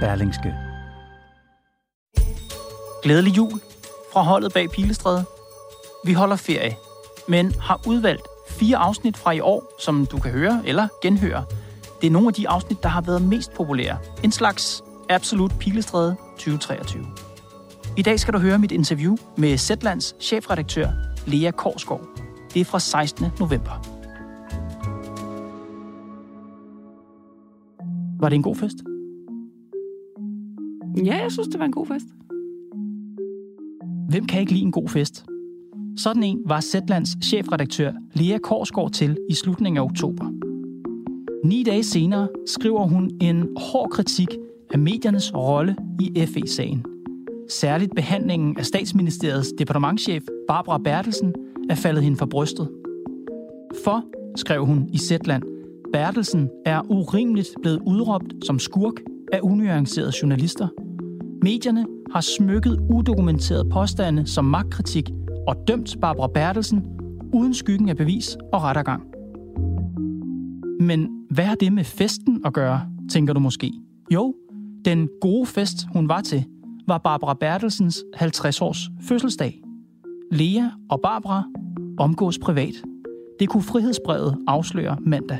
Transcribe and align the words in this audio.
Berlingske. 0.00 0.54
Glædelig 3.02 3.36
jul 3.36 3.60
fra 4.12 4.22
holdet 4.22 4.52
bag 4.52 4.70
Pilestræde. 4.70 5.24
Vi 6.04 6.12
holder 6.12 6.36
ferie, 6.36 6.76
men 7.28 7.52
har 7.60 7.80
udvalgt 7.86 8.22
fire 8.48 8.76
afsnit 8.76 9.16
fra 9.16 9.30
i 9.30 9.40
år, 9.40 9.74
som 9.80 10.06
du 10.06 10.18
kan 10.18 10.30
høre 10.30 10.62
eller 10.64 10.88
genhøre. 11.02 11.44
Det 12.00 12.06
er 12.06 12.10
nogle 12.10 12.28
af 12.28 12.34
de 12.34 12.48
afsnit, 12.48 12.82
der 12.82 12.88
har 12.88 13.00
været 13.00 13.22
mest 13.22 13.54
populære. 13.54 13.98
En 14.24 14.32
slags 14.32 14.82
Absolut 15.10 15.52
Pilestræde 15.60 16.16
2023. 16.30 17.06
I 17.96 18.02
dag 18.02 18.20
skal 18.20 18.34
du 18.34 18.38
høre 18.38 18.58
mit 18.58 18.72
interview 18.72 19.16
med 19.36 19.58
Zetlands 19.58 20.14
chefredaktør 20.20 20.88
Lea 21.26 21.50
Korsgaard. 21.50 22.06
Det 22.54 22.60
er 22.60 22.64
fra 22.64 22.80
16. 22.80 23.26
november. 23.40 23.86
Var 28.20 28.28
det 28.28 28.36
en 28.36 28.42
god 28.42 28.56
fest? 28.56 28.95
Ja, 31.06 31.22
jeg 31.22 31.32
synes, 31.32 31.48
det 31.48 31.58
var 31.58 31.64
en 31.64 31.72
god 31.72 31.86
fest. 31.86 32.06
Hvem 34.08 34.26
kan 34.26 34.40
ikke 34.40 34.52
lide 34.52 34.64
en 34.64 34.72
god 34.72 34.88
fest? 34.88 35.24
Sådan 35.96 36.22
en 36.22 36.42
var 36.46 36.60
Zetlands 36.60 37.16
chefredaktør 37.24 37.92
Lea 38.14 38.38
Korsgaard 38.38 38.92
til 38.92 39.16
i 39.30 39.34
slutningen 39.34 39.78
af 39.78 39.82
oktober. 39.82 40.24
Ni 41.46 41.62
dage 41.62 41.82
senere 41.82 42.28
skriver 42.46 42.86
hun 42.86 43.10
en 43.20 43.48
hård 43.56 43.90
kritik 43.90 44.28
af 44.70 44.78
mediernes 44.78 45.34
rolle 45.34 45.76
i 46.00 46.26
FE-sagen. 46.26 46.84
Særligt 47.50 47.94
behandlingen 47.94 48.58
af 48.58 48.66
statsministeriets 48.66 49.52
departementchef 49.58 50.22
Barbara 50.48 50.78
Bertelsen 50.78 51.34
er 51.70 51.74
faldet 51.74 52.02
hende 52.02 52.16
for 52.16 52.26
brystet. 52.26 52.68
For, 53.84 54.04
skrev 54.36 54.66
hun 54.66 54.88
i 54.92 54.98
Zetland, 54.98 55.42
Bertelsen 55.92 56.48
er 56.64 56.90
urimeligt 56.90 57.48
blevet 57.62 57.80
udråbt 57.86 58.34
som 58.46 58.58
skurk 58.58 58.94
af 59.32 59.40
unuancerede 59.42 60.12
journalister. 60.22 60.68
Medierne 61.46 61.86
har 62.12 62.20
smykket 62.20 62.78
udokumenterede 62.90 63.68
påstande 63.70 64.26
som 64.26 64.44
magtkritik 64.44 65.10
og 65.48 65.56
dømt 65.68 65.96
Barbara 66.00 66.26
Bertelsen 66.26 66.86
uden 67.34 67.54
skyggen 67.54 67.88
af 67.88 67.96
bevis 67.96 68.36
og 68.52 68.62
rettergang. 68.62 69.02
Men 70.80 71.26
hvad 71.30 71.44
har 71.44 71.54
det 71.54 71.72
med 71.72 71.84
festen 71.84 72.42
at 72.44 72.52
gøre, 72.52 72.80
tænker 73.10 73.34
du 73.34 73.40
måske? 73.40 73.72
Jo, 74.14 74.34
den 74.84 75.08
gode 75.20 75.46
fest, 75.46 75.76
hun 75.92 76.08
var 76.08 76.20
til, 76.20 76.44
var 76.88 76.98
Barbara 76.98 77.34
Bertelsens 77.34 78.04
50-års 78.16 78.90
fødselsdag. 79.02 79.62
Lea 80.32 80.64
og 80.90 81.00
Barbara 81.00 81.44
omgås 81.98 82.38
privat. 82.38 82.74
Det 83.40 83.48
kunne 83.48 83.62
frihedsbrevet 83.62 84.38
afsløre 84.46 84.96
mandag. 85.00 85.38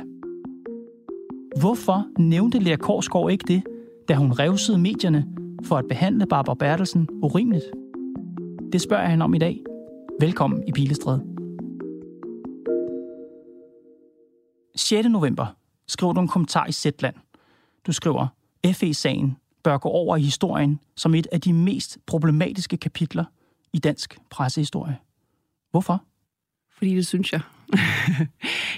Hvorfor 1.59 2.05
nævnte 2.19 2.59
Lea 2.59 2.75
Korsgaard 2.75 3.31
ikke 3.31 3.45
det, 3.47 3.63
da 4.07 4.15
hun 4.15 4.31
revsede 4.31 4.77
medierne 4.77 5.25
for 5.63 5.77
at 5.77 5.85
behandle 5.89 6.25
Barbara 6.25 6.55
Bertelsen 6.55 7.07
urimeligt? 7.23 7.65
Det 8.71 8.81
spørger 8.81 9.03
jeg 9.03 9.11
hende 9.11 9.23
om 9.23 9.33
i 9.33 9.37
dag. 9.37 9.63
Velkommen 10.19 10.67
i 10.67 10.71
Pilestræde. 10.71 11.23
6. 14.75 15.07
november 15.09 15.45
skriver 15.87 16.13
du 16.13 16.21
en 16.21 16.27
kommentar 16.27 16.65
i 16.65 16.71
Zetland. 16.71 17.15
Du 17.87 17.91
skriver, 17.91 18.27
FE-sagen 18.73 19.37
bør 19.63 19.77
gå 19.77 19.89
over 19.89 20.17
i 20.17 20.21
historien 20.21 20.79
som 20.95 21.15
et 21.15 21.27
af 21.31 21.41
de 21.41 21.53
mest 21.53 21.97
problematiske 22.05 22.77
kapitler 22.77 23.25
i 23.73 23.79
dansk 23.79 24.17
pressehistorie. 24.29 24.97
Hvorfor? 25.71 26.03
Fordi 26.77 26.95
det 26.95 27.07
synes 27.07 27.33
jeg. 27.33 27.41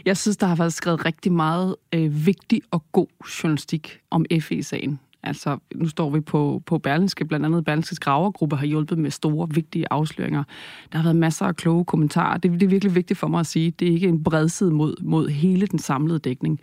jeg 0.05 0.17
synes, 0.17 0.37
der 0.37 0.47
har 0.47 0.55
været 0.55 0.73
skrevet 0.73 1.05
rigtig 1.05 1.31
meget 1.31 1.75
øh, 1.93 2.25
vigtig 2.25 2.61
og 2.71 2.91
god 2.91 3.07
journalistik 3.43 3.99
om 4.09 4.25
FE-sagen. 4.41 4.99
Altså, 5.23 5.57
nu 5.75 5.87
står 5.87 6.09
vi 6.09 6.19
på, 6.19 6.63
på 6.65 6.77
Berlinske, 6.77 7.25
blandt 7.25 7.45
andet 7.45 7.65
Berlinskes 7.65 7.99
gravergruppe 7.99 8.55
har 8.55 8.65
hjulpet 8.65 8.97
med 8.97 9.11
store, 9.11 9.47
vigtige 9.51 9.85
afsløringer. 9.91 10.43
Der 10.91 10.97
har 10.97 11.03
været 11.03 11.15
masser 11.15 11.45
af 11.45 11.55
kloge 11.55 11.85
kommentarer. 11.85 12.37
Det, 12.37 12.51
det 12.51 12.63
er 12.63 12.67
virkelig 12.67 12.95
vigtigt 12.95 13.19
for 13.19 13.27
mig 13.27 13.39
at 13.39 13.45
sige. 13.45 13.71
Det 13.71 13.87
er 13.87 13.91
ikke 13.91 14.07
en 14.07 14.23
bredside 14.23 14.71
mod, 14.71 14.95
mod 15.01 15.29
hele 15.29 15.67
den 15.67 15.79
samlede 15.79 16.19
dækning. 16.19 16.59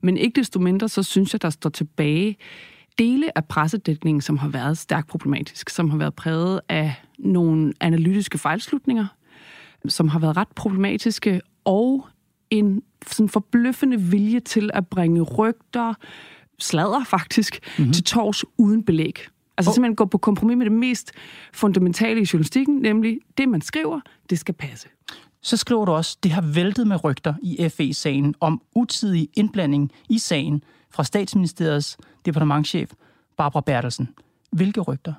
Men 0.00 0.16
ikke 0.16 0.40
desto 0.40 0.60
mindre, 0.60 0.88
så 0.88 1.02
synes 1.02 1.32
jeg, 1.32 1.42
der 1.42 1.50
står 1.50 1.70
tilbage 1.70 2.36
dele 2.98 3.38
af 3.38 3.44
pressedækningen, 3.44 4.20
som 4.20 4.38
har 4.38 4.48
været 4.48 4.78
stærkt 4.78 5.08
problematisk, 5.08 5.70
som 5.70 5.90
har 5.90 5.98
været 5.98 6.14
præget 6.14 6.60
af 6.68 6.94
nogle 7.18 7.72
analytiske 7.80 8.38
fejlslutninger, 8.38 9.06
som 9.88 10.08
har 10.08 10.18
været 10.18 10.36
ret 10.36 10.48
problematiske, 10.48 11.40
og 11.64 12.06
en 12.50 12.82
sådan 13.06 13.28
forbløffende 13.28 14.00
vilje 14.00 14.40
til 14.40 14.70
at 14.74 14.86
bringe 14.86 15.22
rygter, 15.22 15.94
sladder 16.58 17.04
faktisk, 17.04 17.58
mm-hmm. 17.78 17.92
til 17.92 18.04
tors 18.04 18.44
uden 18.58 18.82
belæg. 18.82 19.18
Altså 19.58 19.70
oh. 19.70 19.74
simpelthen 19.74 19.96
gå 19.96 20.04
på 20.04 20.18
kompromis 20.18 20.56
med 20.56 20.66
det 20.66 20.72
mest 20.72 21.12
fundamentale 21.52 22.20
i 22.20 22.26
journalistikken, 22.32 22.78
nemlig 22.78 23.18
det, 23.38 23.48
man 23.48 23.60
skriver, 23.60 24.00
det 24.30 24.38
skal 24.38 24.54
passe. 24.54 24.88
Så 25.42 25.56
skriver 25.56 25.84
du 25.84 25.92
også, 25.92 26.18
det 26.22 26.30
har 26.30 26.42
væltet 26.42 26.86
med 26.86 27.04
rygter 27.04 27.34
i 27.42 27.68
FE-sagen 27.68 28.34
om 28.40 28.62
utidig 28.74 29.28
indblanding 29.34 29.92
i 30.08 30.18
sagen 30.18 30.62
fra 30.90 31.04
statsministeriets 31.04 31.96
departementchef 32.24 32.90
Barbara 33.36 33.60
Bertelsen. 33.60 34.08
Hvilke 34.52 34.80
rygter? 34.80 35.14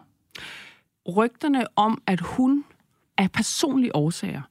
Rygterne 1.18 1.66
om, 1.76 2.02
at 2.08 2.20
hun 2.20 2.64
af 3.18 3.32
personlige 3.32 3.96
årsager 3.96 4.42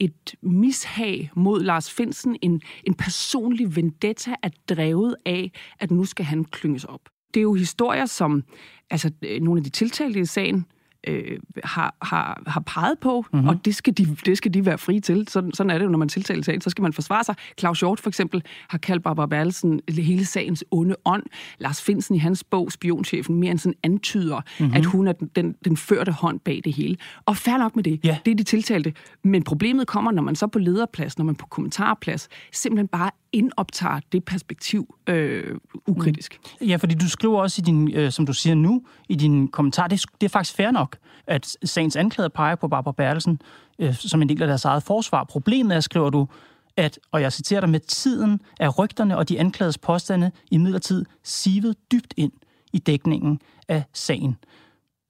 et 0.00 0.34
mishag 0.42 1.30
mod 1.34 1.62
Lars 1.62 1.90
Finsen, 1.90 2.36
en, 2.42 2.60
en 2.84 2.94
personlig 2.94 3.76
vendetta 3.76 4.34
er 4.42 4.50
drevet 4.68 5.16
af, 5.26 5.52
at 5.80 5.90
nu 5.90 6.04
skal 6.04 6.24
han 6.24 6.44
klynges 6.44 6.84
op. 6.84 7.00
Det 7.34 7.40
er 7.40 7.42
jo 7.42 7.54
historier, 7.54 8.06
som 8.06 8.44
altså, 8.90 9.10
øh, 9.22 9.42
nogle 9.42 9.58
af 9.58 9.64
de 9.64 9.70
tiltalte 9.70 10.20
i 10.20 10.24
sagen 10.24 10.66
øh, 11.06 11.38
har, 11.64 11.94
har, 12.02 12.42
har 12.46 12.60
peget 12.60 12.98
på, 12.98 13.24
mm-hmm. 13.32 13.48
og 13.48 13.64
det 13.64 13.74
skal, 13.74 13.98
de, 13.98 14.16
det 14.26 14.36
skal 14.36 14.54
de 14.54 14.66
være 14.66 14.78
fri 14.78 15.00
til. 15.00 15.28
Sådan, 15.28 15.52
sådan 15.52 15.70
er 15.70 15.78
det 15.78 15.84
jo, 15.84 15.90
når 15.90 15.98
man 15.98 16.08
tiltaler 16.08 16.42
sagen. 16.42 16.60
Så 16.60 16.70
skal 16.70 16.82
man 16.82 16.92
forsvare 16.92 17.24
sig. 17.24 17.34
Claus 17.58 17.80
Hjort 17.80 18.00
for 18.00 18.10
eksempel 18.10 18.42
har 18.68 18.78
kaldt 18.78 19.02
Barbara 19.02 19.26
Bertelsen 19.26 19.80
hele 19.88 20.26
sagens 20.26 20.64
onde 20.70 20.96
ånd. 21.04 21.22
Lars 21.58 21.82
Finsen 21.82 22.14
i 22.14 22.18
hans 22.18 22.44
bog, 22.44 22.72
Spionchefen, 22.72 23.34
mere 23.34 23.50
end 23.50 23.58
sådan 23.58 23.74
antyder, 23.82 24.40
mm-hmm. 24.60 24.76
at 24.76 24.84
hun 24.84 25.08
er 25.08 25.12
den, 25.12 25.30
den, 25.36 25.54
den 25.64 25.76
førte 25.76 26.12
hånd 26.12 26.40
bag 26.40 26.60
det 26.64 26.72
hele. 26.72 26.96
Og 27.26 27.36
fair 27.36 27.56
nok 27.56 27.76
med 27.76 27.84
det. 27.84 28.00
Ja. 28.04 28.18
Det 28.24 28.30
er 28.30 28.34
de 28.34 28.42
tiltalte. 28.42 28.92
Men 29.24 29.42
problemet 29.42 29.86
kommer, 29.86 30.10
når 30.10 30.22
man 30.22 30.36
så 30.36 30.46
på 30.46 30.58
lederplads, 30.58 31.18
når 31.18 31.24
man 31.24 31.34
på 31.34 31.46
kommentarplads, 31.46 32.28
simpelthen 32.52 32.88
bare 32.88 33.10
indoptager 33.32 34.00
det 34.12 34.24
perspektiv 34.24 34.94
øh, 35.06 35.56
ukritisk. 35.86 36.40
Ja, 36.60 36.76
fordi 36.76 36.94
du 36.94 37.08
skriver 37.08 37.40
også 37.40 37.62
i 37.62 37.64
din, 37.64 37.94
øh, 37.94 38.12
som 38.12 38.26
du 38.26 38.32
siger 38.32 38.54
nu, 38.54 38.82
i 39.08 39.14
din 39.14 39.48
kommentar, 39.48 39.86
det, 39.86 40.04
det 40.20 40.26
er 40.26 40.30
faktisk 40.30 40.56
fair 40.56 40.70
nok, 40.70 40.87
at 41.26 41.56
sagens 41.64 41.96
anklager 41.96 42.28
peger 42.28 42.54
på 42.54 42.68
Barbara 42.68 42.92
Bertelsen 42.92 43.40
øh, 43.78 43.94
som 43.94 44.22
en 44.22 44.28
del 44.28 44.42
af 44.42 44.48
deres 44.48 44.64
eget 44.64 44.82
forsvar. 44.82 45.24
Problemet 45.24 45.76
er, 45.76 45.80
skriver 45.80 46.10
du, 46.10 46.28
at, 46.76 46.98
og 47.12 47.22
jeg 47.22 47.32
citerer 47.32 47.60
dig, 47.60 47.70
med 47.70 47.80
tiden 47.80 48.40
er 48.60 48.68
rygterne 48.68 49.16
og 49.16 49.28
de 49.28 49.40
anklagedes 49.40 49.78
påstande 49.78 50.30
i 50.50 50.58
midlertid 50.58 51.04
sivet 51.22 51.76
dybt 51.92 52.14
ind 52.16 52.32
i 52.72 52.78
dækningen 52.78 53.40
af 53.68 53.84
sagen. 53.92 54.36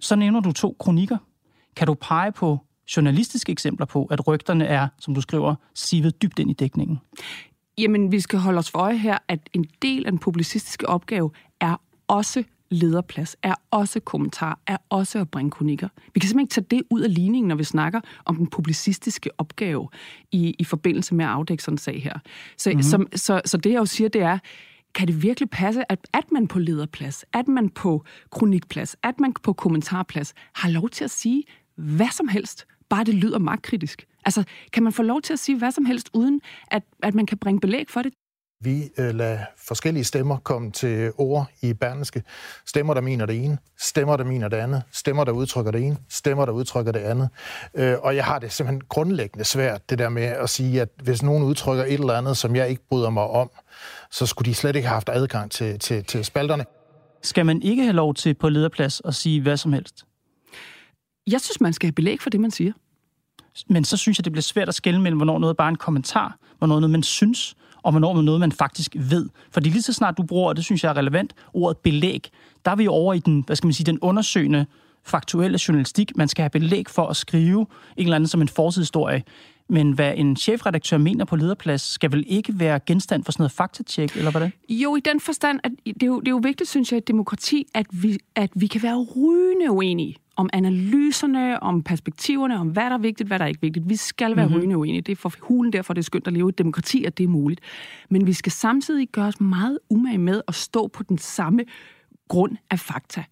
Så 0.00 0.16
nævner 0.16 0.40
du 0.40 0.52
to 0.52 0.76
kronikker. 0.80 1.16
Kan 1.76 1.86
du 1.86 1.94
pege 1.94 2.32
på 2.32 2.58
journalistiske 2.96 3.52
eksempler 3.52 3.86
på, 3.86 4.04
at 4.04 4.26
rygterne 4.28 4.66
er, 4.66 4.88
som 5.00 5.14
du 5.14 5.20
skriver, 5.20 5.54
sivet 5.74 6.22
dybt 6.22 6.38
ind 6.38 6.50
i 6.50 6.54
dækningen? 6.54 6.98
Jamen, 7.78 8.12
vi 8.12 8.20
skal 8.20 8.38
holde 8.38 8.58
os 8.58 8.70
for 8.70 8.78
øje 8.78 8.96
her, 8.96 9.18
at 9.28 9.40
en 9.52 9.66
del 9.82 10.06
af 10.06 10.12
den 10.12 10.18
publicistiske 10.18 10.88
opgave 10.88 11.30
er 11.60 11.80
også 12.08 12.44
lederplads, 12.70 13.36
er 13.42 13.54
også 13.70 14.00
kommentar, 14.00 14.58
er 14.66 14.76
også 14.88 15.18
at 15.18 15.30
bringe 15.30 15.50
kronikker. 15.50 15.88
Vi 16.14 16.20
kan 16.20 16.28
simpelthen 16.28 16.40
ikke 16.40 16.68
tage 16.68 16.80
det 16.80 16.86
ud 16.90 17.00
af 17.00 17.14
ligningen, 17.14 17.48
når 17.48 17.56
vi 17.56 17.64
snakker 17.64 18.00
om 18.24 18.36
den 18.36 18.46
publicistiske 18.46 19.30
opgave 19.38 19.88
i, 20.32 20.54
i 20.58 20.64
forbindelse 20.64 21.14
med 21.14 21.24
at 21.24 21.30
afdække 21.30 21.62
sådan 21.62 21.74
en 21.74 21.78
sag 21.78 22.02
her. 22.02 22.18
Så, 22.56 22.70
mm-hmm. 22.70 22.82
så, 22.82 23.04
så, 23.14 23.40
så 23.44 23.56
det, 23.56 23.70
jeg 23.70 23.78
jo 23.78 23.86
siger, 23.86 24.08
det 24.08 24.22
er, 24.22 24.38
kan 24.94 25.08
det 25.08 25.22
virkelig 25.22 25.50
passe, 25.50 25.92
at, 25.92 26.08
at 26.12 26.32
man 26.32 26.48
på 26.48 26.58
lederplads, 26.58 27.24
at 27.32 27.48
man 27.48 27.68
på 27.68 28.04
kronikplads, 28.30 28.96
at 29.02 29.20
man 29.20 29.32
på 29.32 29.52
kommentarplads 29.52 30.34
har 30.54 30.70
lov 30.70 30.88
til 30.88 31.04
at 31.04 31.10
sige 31.10 31.44
hvad 31.74 32.10
som 32.12 32.28
helst, 32.28 32.66
bare 32.88 33.04
det 33.04 33.14
lyder 33.14 33.38
magtkritisk? 33.38 34.06
Altså, 34.24 34.44
kan 34.72 34.82
man 34.82 34.92
få 34.92 35.02
lov 35.02 35.22
til 35.22 35.32
at 35.32 35.38
sige 35.38 35.58
hvad 35.58 35.70
som 35.70 35.84
helst, 35.84 36.10
uden 36.14 36.40
at, 36.70 36.82
at 37.02 37.14
man 37.14 37.26
kan 37.26 37.38
bringe 37.38 37.60
belæg 37.60 37.90
for 37.90 38.02
det? 38.02 38.12
Vi 38.60 38.90
øh, 38.98 39.14
lader 39.14 39.38
forskellige 39.68 40.04
stemmer 40.04 40.36
komme 40.38 40.70
til 40.70 41.12
ord 41.18 41.46
i 41.62 41.72
Berneske. 41.72 42.22
Stemmer, 42.66 42.94
der 42.94 43.00
mener 43.00 43.26
det 43.26 43.44
ene, 43.44 43.58
stemmer, 43.78 44.16
der 44.16 44.24
mener 44.24 44.48
det 44.48 44.56
andet, 44.56 44.82
stemmer, 44.92 45.24
der 45.24 45.32
udtrykker 45.32 45.72
det 45.72 45.82
ene, 45.82 45.96
stemmer, 46.08 46.44
der 46.44 46.52
udtrykker 46.52 46.92
det 46.92 47.00
andet. 47.00 47.28
Øh, 47.74 47.96
og 48.02 48.16
jeg 48.16 48.24
har 48.24 48.38
det 48.38 48.52
simpelthen 48.52 48.80
grundlæggende 48.88 49.44
svært, 49.44 49.90
det 49.90 49.98
der 49.98 50.08
med 50.08 50.22
at 50.22 50.50
sige, 50.50 50.80
at 50.80 50.88
hvis 51.02 51.22
nogen 51.22 51.44
udtrykker 51.44 51.84
et 51.84 51.92
eller 51.92 52.12
andet, 52.12 52.36
som 52.36 52.56
jeg 52.56 52.68
ikke 52.68 52.82
bryder 52.88 53.10
mig 53.10 53.22
om, 53.22 53.50
så 54.10 54.26
skulle 54.26 54.46
de 54.46 54.54
slet 54.54 54.76
ikke 54.76 54.88
have 54.88 54.94
haft 54.94 55.08
adgang 55.08 55.50
til, 55.50 55.78
til, 55.78 56.04
til 56.04 56.24
spalterne. 56.24 56.64
Skal 57.22 57.46
man 57.46 57.62
ikke 57.62 57.82
have 57.82 57.96
lov 57.96 58.14
til 58.14 58.34
på 58.34 58.48
lederplads 58.48 59.02
at 59.04 59.14
sige 59.14 59.42
hvad 59.42 59.56
som 59.56 59.72
helst? 59.72 60.04
Jeg 61.26 61.40
synes, 61.40 61.60
man 61.60 61.72
skal 61.72 61.86
have 61.86 61.92
belæg 61.92 62.20
for 62.20 62.30
det, 62.30 62.40
man 62.40 62.50
siger. 62.50 62.72
Men 63.68 63.84
så 63.84 63.96
synes 63.96 64.18
jeg, 64.18 64.24
det 64.24 64.32
bliver 64.32 64.42
svært 64.42 64.68
at 64.68 64.74
skælde 64.74 65.00
mellem, 65.00 65.18
hvornår 65.18 65.38
noget 65.38 65.52
er 65.52 65.56
bare 65.56 65.68
en 65.68 65.76
kommentar, 65.76 66.36
hvornår 66.58 66.80
noget 66.80 66.90
man 66.90 67.02
synes, 67.02 67.56
og 67.82 67.90
hvornår 67.90 68.12
man 68.12 68.24
noget, 68.24 68.40
man 68.40 68.52
faktisk 68.52 68.96
ved. 68.98 69.28
Fordi 69.50 69.70
lige 69.70 69.82
så 69.82 69.92
snart 69.92 70.18
du 70.18 70.22
bruger, 70.22 70.48
og 70.48 70.56
det 70.56 70.64
synes 70.64 70.84
jeg 70.84 70.90
er 70.90 70.96
relevant, 70.96 71.34
ordet 71.52 71.78
belæg, 71.78 72.30
der 72.64 72.70
er 72.70 72.76
vi 72.76 72.86
over 72.86 73.14
i 73.14 73.18
den, 73.18 73.42
hvad 73.46 73.56
skal 73.56 73.66
man 73.66 73.74
sige, 73.74 73.86
den 73.86 73.98
undersøgende 74.00 74.66
faktuelle 75.04 75.58
journalistik. 75.68 76.16
Man 76.16 76.28
skal 76.28 76.42
have 76.42 76.50
belæg 76.50 76.88
for 76.88 77.06
at 77.06 77.16
skrive 77.16 77.60
en 77.96 78.04
eller 78.04 78.16
anden 78.16 78.28
som 78.28 78.42
en 78.42 78.48
forsidshistorie. 78.48 79.22
Men 79.68 79.92
hvad 79.92 80.12
en 80.16 80.36
chefredaktør 80.36 80.98
mener 80.98 81.24
på 81.24 81.36
lederplads, 81.36 81.82
skal 81.82 82.12
vel 82.12 82.24
ikke 82.26 82.60
være 82.60 82.80
genstand 82.86 83.24
for 83.24 83.32
sådan 83.32 83.42
noget 83.42 83.52
faktatjek, 83.52 84.16
eller 84.16 84.30
hvordan? 84.30 84.52
Jo, 84.68 84.96
i 84.96 85.00
den 85.00 85.20
forstand, 85.20 85.60
at 85.64 85.72
det 85.86 86.02
er 86.02 86.06
jo, 86.06 86.20
det 86.20 86.28
er 86.28 86.30
jo 86.30 86.40
vigtigt, 86.42 86.70
synes 86.70 86.92
jeg, 86.92 86.96
i 86.96 86.98
et 86.98 87.08
demokrati, 87.08 87.66
at 87.74 87.86
vi, 87.90 88.18
at 88.34 88.50
vi 88.54 88.66
kan 88.66 88.82
være 88.82 88.96
rygende 89.16 89.70
uenige 89.70 90.16
om 90.38 90.50
analyserne, 90.52 91.62
om 91.62 91.82
perspektiverne, 91.82 92.58
om 92.58 92.68
hvad 92.68 92.84
der 92.84 92.92
er 92.92 92.98
vigtigt, 92.98 93.26
hvad 93.26 93.38
der 93.38 93.44
er 93.44 93.48
ikke 93.48 93.60
vigtigt. 93.60 93.88
Vi 93.88 93.96
skal 93.96 94.36
være 94.36 94.46
mm-hmm. 94.46 94.58
rygende 94.58 94.76
uenige. 94.76 95.00
Det 95.00 95.12
er 95.12 95.16
for 95.16 95.32
hulen 95.40 95.72
derfor, 95.72 95.94
det 95.94 96.00
er 96.00 96.04
skønt 96.04 96.26
at 96.26 96.32
leve 96.32 96.48
i 96.48 96.48
et 96.48 96.58
demokrati, 96.58 97.04
at 97.04 97.18
det 97.18 97.24
er 97.24 97.28
muligt. 97.28 97.60
Men 98.10 98.26
vi 98.26 98.32
skal 98.32 98.52
samtidig 98.52 99.08
gøre 99.08 99.26
os 99.26 99.40
meget 99.40 99.78
umage 99.90 100.18
med 100.18 100.42
at 100.48 100.54
stå 100.54 100.86
på 100.86 101.02
den 101.02 101.18
samme 101.18 101.64
grund 102.28 102.56
af 102.70 102.78
fakta. 102.78 103.24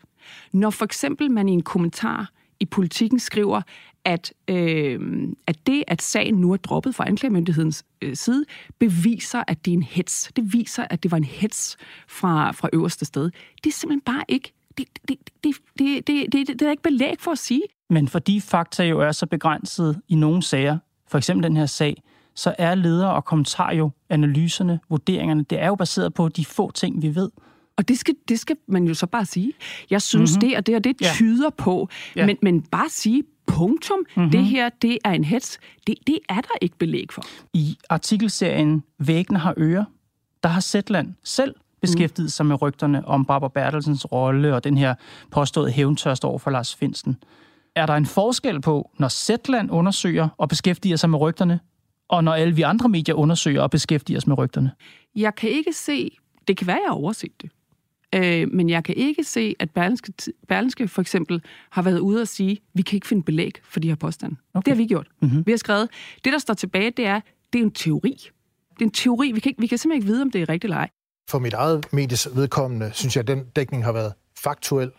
Når 0.52 0.70
for 0.70 0.84
eksempel 0.84 1.30
man 1.30 1.48
i 1.48 1.52
en 1.52 1.62
kommentar 1.62 2.30
i 2.60 2.64
politikken 2.64 3.18
skriver, 3.18 3.62
at, 4.04 4.32
øh, 4.48 5.28
at 5.46 5.66
det, 5.66 5.84
at 5.86 6.02
sagen 6.02 6.34
nu 6.34 6.52
er 6.52 6.56
droppet 6.56 6.94
fra 6.94 7.08
anklagemyndighedens 7.08 7.84
øh, 8.02 8.16
side, 8.16 8.44
beviser, 8.78 9.42
at 9.48 9.64
det 9.64 9.70
er 9.70 9.76
en 9.76 9.82
hets. 9.82 10.30
Det 10.36 10.52
viser, 10.52 10.86
at 10.90 11.02
det 11.02 11.10
var 11.10 11.16
en 11.16 11.24
hets 11.24 11.76
fra, 12.08 12.50
fra 12.50 12.68
øverste 12.72 13.04
sted. 13.04 13.30
Det 13.64 13.70
er 13.70 13.74
simpelthen 13.74 14.00
bare 14.00 14.24
ikke 14.28 14.52
det, 14.78 14.86
det, 15.08 15.16
det, 15.44 15.54
det, 15.78 16.06
det, 16.06 16.32
det, 16.32 16.48
det 16.48 16.62
er 16.62 16.70
ikke 16.70 16.82
belæg 16.82 17.14
for 17.18 17.30
at 17.30 17.38
sige. 17.38 17.62
Men 17.90 18.08
fordi 18.08 18.40
fakta 18.40 18.84
jo 18.84 19.00
er 19.00 19.12
så 19.12 19.26
begrænset 19.26 20.00
i 20.08 20.14
nogle 20.14 20.42
sager, 20.42 20.78
for 21.08 21.18
eksempel 21.18 21.44
den 21.44 21.56
her 21.56 21.66
sag, 21.66 22.02
så 22.34 22.54
er 22.58 22.74
ledere 22.74 23.14
og 23.14 23.24
kommentarer 23.24 23.74
jo 23.74 23.90
analyserne, 24.10 24.80
vurderingerne, 24.90 25.44
det 25.44 25.60
er 25.60 25.66
jo 25.66 25.74
baseret 25.74 26.14
på 26.14 26.28
de 26.28 26.44
få 26.44 26.70
ting, 26.70 27.02
vi 27.02 27.14
ved. 27.14 27.30
Og 27.76 27.88
det 27.88 27.98
skal, 27.98 28.14
det 28.28 28.40
skal 28.40 28.56
man 28.68 28.84
jo 28.84 28.94
så 28.94 29.06
bare 29.06 29.24
sige. 29.24 29.52
Jeg 29.90 30.02
synes, 30.02 30.30
mm-hmm. 30.30 30.48
det 30.48 30.56
og 30.56 30.66
det 30.66 30.76
og 30.76 30.84
det 30.84 30.96
ja. 31.00 31.06
tyder 31.14 31.50
på. 31.50 31.88
Ja. 32.16 32.26
Men, 32.26 32.36
men 32.42 32.62
bare 32.62 32.88
sige, 32.88 33.22
punktum, 33.46 33.98
mm-hmm. 33.98 34.30
det 34.30 34.44
her, 34.44 34.68
det 34.82 34.98
er 35.04 35.10
en 35.10 35.24
hets. 35.24 35.58
Det, 35.86 35.94
det 36.06 36.18
er 36.28 36.40
der 36.40 36.54
ikke 36.60 36.78
belæg 36.78 37.12
for. 37.12 37.22
I 37.52 37.78
artikelserien 37.90 38.82
Væggene 38.98 39.38
har 39.38 39.54
ører, 39.58 39.84
der 40.42 40.48
har 40.48 40.60
Zetland 40.60 41.14
selv 41.24 41.54
beskæftiget 41.86 42.32
sig 42.32 42.46
med 42.46 42.62
rygterne 42.62 43.08
om 43.08 43.24
Barbara 43.24 43.48
Bertelsens 43.48 44.12
rolle 44.12 44.54
og 44.54 44.64
den 44.64 44.76
her 44.76 44.94
påståede 45.30 45.70
hævntørst 45.70 46.24
over 46.24 46.38
for 46.38 46.50
Lars 46.50 46.74
Finsten. 46.74 47.16
Er 47.74 47.86
der 47.86 47.94
en 47.94 48.06
forskel 48.06 48.60
på, 48.60 48.90
når 48.98 49.08
Zetland 49.08 49.70
undersøger 49.70 50.28
og 50.36 50.48
beskæftiger 50.48 50.96
sig 50.96 51.10
med 51.10 51.20
rygterne, 51.20 51.60
og 52.08 52.24
når 52.24 52.32
alle 52.32 52.54
vi 52.54 52.62
andre 52.62 52.88
medier 52.88 53.14
undersøger 53.14 53.62
og 53.62 53.70
beskæftiger 53.70 54.18
os 54.18 54.26
med 54.26 54.38
rygterne? 54.38 54.70
Jeg 55.16 55.34
kan 55.34 55.50
ikke 55.50 55.72
se, 55.72 56.10
det 56.48 56.56
kan 56.56 56.66
være, 56.66 56.76
jeg 56.76 56.88
har 56.88 56.94
overset 56.94 57.42
det, 57.42 57.50
øh, 58.14 58.48
men 58.52 58.70
jeg 58.70 58.84
kan 58.84 58.94
ikke 58.94 59.24
se, 59.24 59.54
at 59.58 59.70
Berlinske, 59.70 60.12
Berlinske 60.48 60.88
for 60.88 61.00
eksempel 61.00 61.42
har 61.70 61.82
været 61.82 61.98
ude 61.98 62.20
og 62.20 62.28
sige, 62.28 62.58
vi 62.74 62.82
kan 62.82 62.96
ikke 62.96 63.06
finde 63.06 63.22
belæg 63.22 63.52
for 63.64 63.80
de 63.80 63.88
her 63.88 63.94
påstande. 63.94 64.36
Okay. 64.54 64.64
Det 64.64 64.76
har 64.76 64.82
vi 64.82 64.86
gjort. 64.86 65.08
Mm-hmm. 65.20 65.46
Vi 65.46 65.52
har 65.52 65.58
skrevet, 65.58 65.88
det 66.24 66.32
der 66.32 66.38
står 66.38 66.54
tilbage, 66.54 66.90
det 66.90 67.06
er, 67.06 67.20
det 67.52 67.58
er 67.58 67.62
en 67.62 67.70
teori. 67.70 68.30
Det 68.74 68.80
er 68.80 68.84
en 68.84 68.90
teori. 68.90 69.32
Vi 69.32 69.40
kan, 69.40 69.50
ikke, 69.50 69.60
vi 69.60 69.66
kan 69.66 69.78
simpelthen 69.78 70.02
ikke 70.02 70.12
vide, 70.12 70.22
om 70.22 70.30
det 70.30 70.42
er 70.42 70.48
rigtigt 70.48 70.64
eller 70.64 70.76
ej. 70.76 70.90
For 71.30 71.38
mit 71.38 71.52
eget 71.52 71.92
medies 71.92 72.28
vedkommende, 72.34 72.90
synes 72.94 73.16
jeg, 73.16 73.20
at 73.20 73.28
den 73.28 73.44
dækning 73.56 73.84
har 73.84 73.92
været 73.92 74.12
faktuel. 74.38 74.90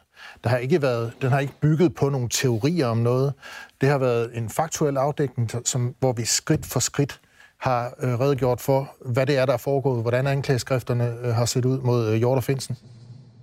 Der 0.43 0.49
har 0.49 0.57
ikke 0.57 0.81
været, 0.81 1.13
den 1.21 1.31
har 1.31 1.39
ikke 1.39 1.53
bygget 1.61 1.95
på 1.95 2.09
nogle 2.09 2.29
teorier 2.29 2.87
om 2.87 2.97
noget. 2.97 3.33
Det 3.81 3.89
har 3.89 3.97
været 3.97 4.37
en 4.37 4.49
faktuel 4.49 4.97
afdækning, 4.97 5.51
som, 5.65 5.95
hvor 5.99 6.13
vi 6.13 6.25
skridt 6.25 6.65
for 6.65 6.79
skridt 6.79 7.19
har 7.57 7.93
øh, 8.01 8.19
redegjort 8.19 8.61
for, 8.61 8.95
hvad 9.05 9.25
det 9.25 9.37
er, 9.37 9.45
der 9.45 9.53
er 9.53 9.57
foregået, 9.57 10.01
hvordan 10.01 10.27
anklageskrifterne 10.27 11.17
øh, 11.23 11.35
har 11.35 11.45
set 11.45 11.65
ud 11.65 11.79
mod 11.79 12.07
øh, 12.07 12.15
Hjort 12.15 12.37
og 12.37 12.43
Finsen. 12.43 12.77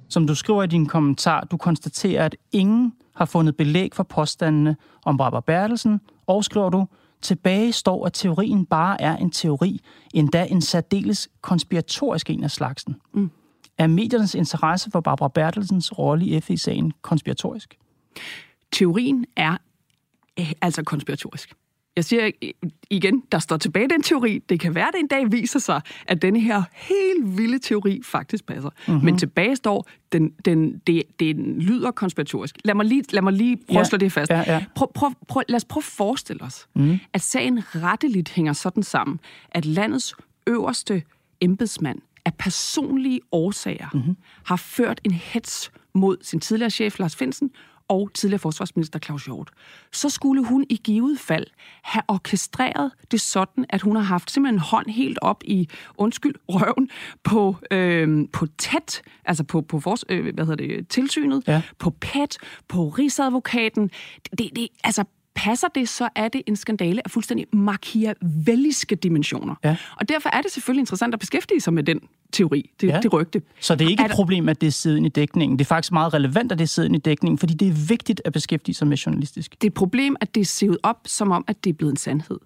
Som 0.09 0.27
du 0.27 0.35
skriver 0.35 0.63
i 0.63 0.67
din 0.67 0.87
kommentar, 0.87 1.45
du 1.51 1.57
konstaterer, 1.57 2.25
at 2.25 2.37
ingen 2.53 2.93
har 3.17 3.25
fundet 3.25 3.57
belæg 3.57 3.95
for 3.95 4.03
påstandene 4.03 4.77
om 5.05 5.17
Barbara 5.17 5.41
Bertelsen, 5.41 6.01
og 6.27 6.45
skriver 6.45 6.71
du, 6.71 6.87
Tilbage 7.23 7.73
står, 7.73 8.07
at 8.07 8.13
teorien 8.13 8.67
bare 8.67 9.01
er 9.01 9.17
en 9.17 9.31
teori, 9.31 9.81
endda 10.15 10.47
en 10.51 10.61
særdeles 10.61 11.29
konspiratorisk 11.41 12.31
en 12.31 12.45
af 12.45 12.51
slagsen. 12.51 12.97
Mm. 13.13 13.31
Er 13.79 13.87
mediernes 13.87 14.35
interesse 14.35 14.91
for 14.91 15.01
Barbara 15.01 15.29
Bertelsens 15.29 15.99
rolle 15.99 16.27
i 16.27 16.41
FE-sagen 16.41 16.93
konspiratorisk? 17.03 17.79
Teorien 18.73 19.27
er 19.37 19.57
øh, 20.41 20.53
altså 20.61 20.83
konspiratorisk. 20.83 21.55
Jeg 21.97 22.05
siger 22.05 22.31
igen, 22.91 23.23
der 23.33 23.39
står 23.39 23.57
tilbage 23.57 23.89
den 23.89 24.03
teori. 24.03 24.39
Det 24.49 24.61
kan 24.61 24.75
være, 24.75 24.89
at 24.89 24.93
det 24.95 25.01
en 25.01 25.07
dag 25.07 25.33
viser 25.33 25.59
sig, 25.59 25.81
at 26.07 26.23
denne 26.23 26.41
her 26.41 26.63
helt 26.73 27.39
vilde 27.39 27.59
teori 27.59 28.01
faktisk 28.05 28.47
passer. 28.47 28.71
Mm-hmm. 28.89 29.05
Men 29.05 29.19
tilbage 29.19 29.57
står, 29.57 29.89
den, 30.13 30.33
den, 30.45 30.79
det, 30.79 31.03
den 31.21 31.61
lyder 31.61 31.91
konspiratorisk. 31.91 32.57
Lad 32.65 32.75
mig 32.75 32.87
lige, 32.87 33.05
lad 33.11 33.23
mig 33.23 33.33
lige 33.33 33.57
prøve 33.57 33.79
ja. 33.79 33.81
at 33.81 33.87
slå 33.87 33.99
det 33.99 34.13
fast. 34.13 34.31
Ja, 34.31 34.43
ja. 34.47 34.65
Prøv, 34.75 34.93
prøv, 34.95 35.13
prøv, 35.29 35.43
lad 35.49 35.57
os 35.57 35.65
prøve 35.65 35.81
at 35.81 35.85
forestille 35.85 36.43
os, 36.43 36.67
mm. 36.75 36.99
at 37.13 37.21
sagen 37.21 37.63
retteligt 37.75 38.29
hænger 38.29 38.53
sådan 38.53 38.83
sammen, 38.83 39.21
at 39.51 39.65
landets 39.65 40.15
øverste 40.47 41.03
embedsmand 41.41 41.99
af 42.25 42.35
personlige 42.35 43.21
årsager 43.33 43.89
mm-hmm. 43.95 44.17
har 44.45 44.57
ført 44.57 45.01
en 45.05 45.11
hets 45.11 45.73
mod 45.95 46.17
sin 46.23 46.41
tidligere 46.41 46.71
chef 46.71 46.99
Lars 46.99 47.17
Finsen 47.17 47.51
og 47.95 48.11
tidligere 48.15 48.39
forsvarsminister 48.39 48.99
Claus 48.99 49.25
Hjort, 49.25 49.51
så 49.93 50.09
skulle 50.09 50.45
hun 50.45 50.67
i 50.71 50.81
givet 50.85 51.21
fald 51.21 51.47
have 51.83 52.03
orkestreret 52.09 52.93
det 53.11 53.21
sådan, 53.21 53.65
at 53.69 53.83
hun 53.83 53.97
har 53.97 54.03
haft 54.03 54.31
simpelthen 54.31 54.55
en 54.55 54.61
hånd 54.61 54.91
helt 54.91 55.19
op 55.23 55.43
i, 55.45 55.69
undskyld, 55.97 56.35
røven 56.55 56.89
på, 57.23 57.57
øh, 57.71 58.29
på 58.33 58.47
tæt, 58.59 59.03
altså 59.25 59.45
på, 59.45 59.61
på 59.61 59.81
fors, 59.81 60.05
øh, 60.09 60.35
hvad 60.35 60.47
hedder 60.47 60.67
det, 60.67 60.89
tilsynet, 60.89 61.43
ja. 61.47 61.63
på 61.79 61.91
PET, 61.91 62.37
på 62.69 62.89
Rigsadvokaten. 62.89 63.91
Det, 64.39 64.51
det, 64.57 64.69
altså 64.85 65.05
passer 65.35 65.69
det, 65.69 65.89
så 65.89 66.09
er 66.15 66.29
det 66.29 66.43
en 66.47 66.57
skandale 66.57 67.01
af 67.05 67.11
fuldstændig 67.11 67.47
machiavelliske 67.53 68.97
dimensioner. 68.97 69.55
Ja. 69.65 69.77
Og 69.97 70.09
derfor 70.09 70.29
er 70.29 70.43
det 70.43 70.51
selvfølgelig 70.51 70.81
interessant 70.81 71.15
at 71.15 71.21
beskæftige 71.21 71.61
sig 71.61 71.73
med 71.75 71.83
den 71.83 72.01
teori, 72.33 72.71
det, 72.81 72.89
ja. 72.89 73.01
det 73.03 73.13
rygte. 73.13 73.43
Så 73.61 73.75
det 73.75 73.85
er 73.85 73.91
ikke 73.91 74.03
er 74.03 74.07
et 74.07 74.13
problem, 74.13 74.49
at 74.49 74.61
det 74.61 74.67
er 74.67 74.71
siden 74.71 75.05
i 75.05 75.09
dækningen. 75.09 75.59
Det 75.59 75.65
er 75.65 75.69
faktisk 75.69 75.93
meget 75.93 76.15
relevant, 76.15 76.53
at 76.53 76.59
det 76.59 76.65
er 76.65 76.69
siden 76.69 76.95
i 76.95 76.99
dækningen, 76.99 77.39
fordi 77.39 77.55
det 77.55 77.69
er 77.69 77.87
vigtigt 77.89 78.23
at 78.25 78.33
beskæftige 78.33 78.75
sig 78.75 78.87
med 78.87 78.97
journalistisk. 78.97 79.53
Det 79.53 79.65
er 79.65 79.71
et 79.71 79.75
problem, 79.75 80.17
at 80.21 80.35
det 80.35 80.41
er 80.41 80.45
set 80.45 80.77
op, 80.83 81.01
som 81.07 81.31
om, 81.31 81.45
at 81.49 81.65
det 81.65 81.71
er 81.71 81.75
blevet 81.75 81.91
en 81.93 81.97
sandhed. 81.97 82.39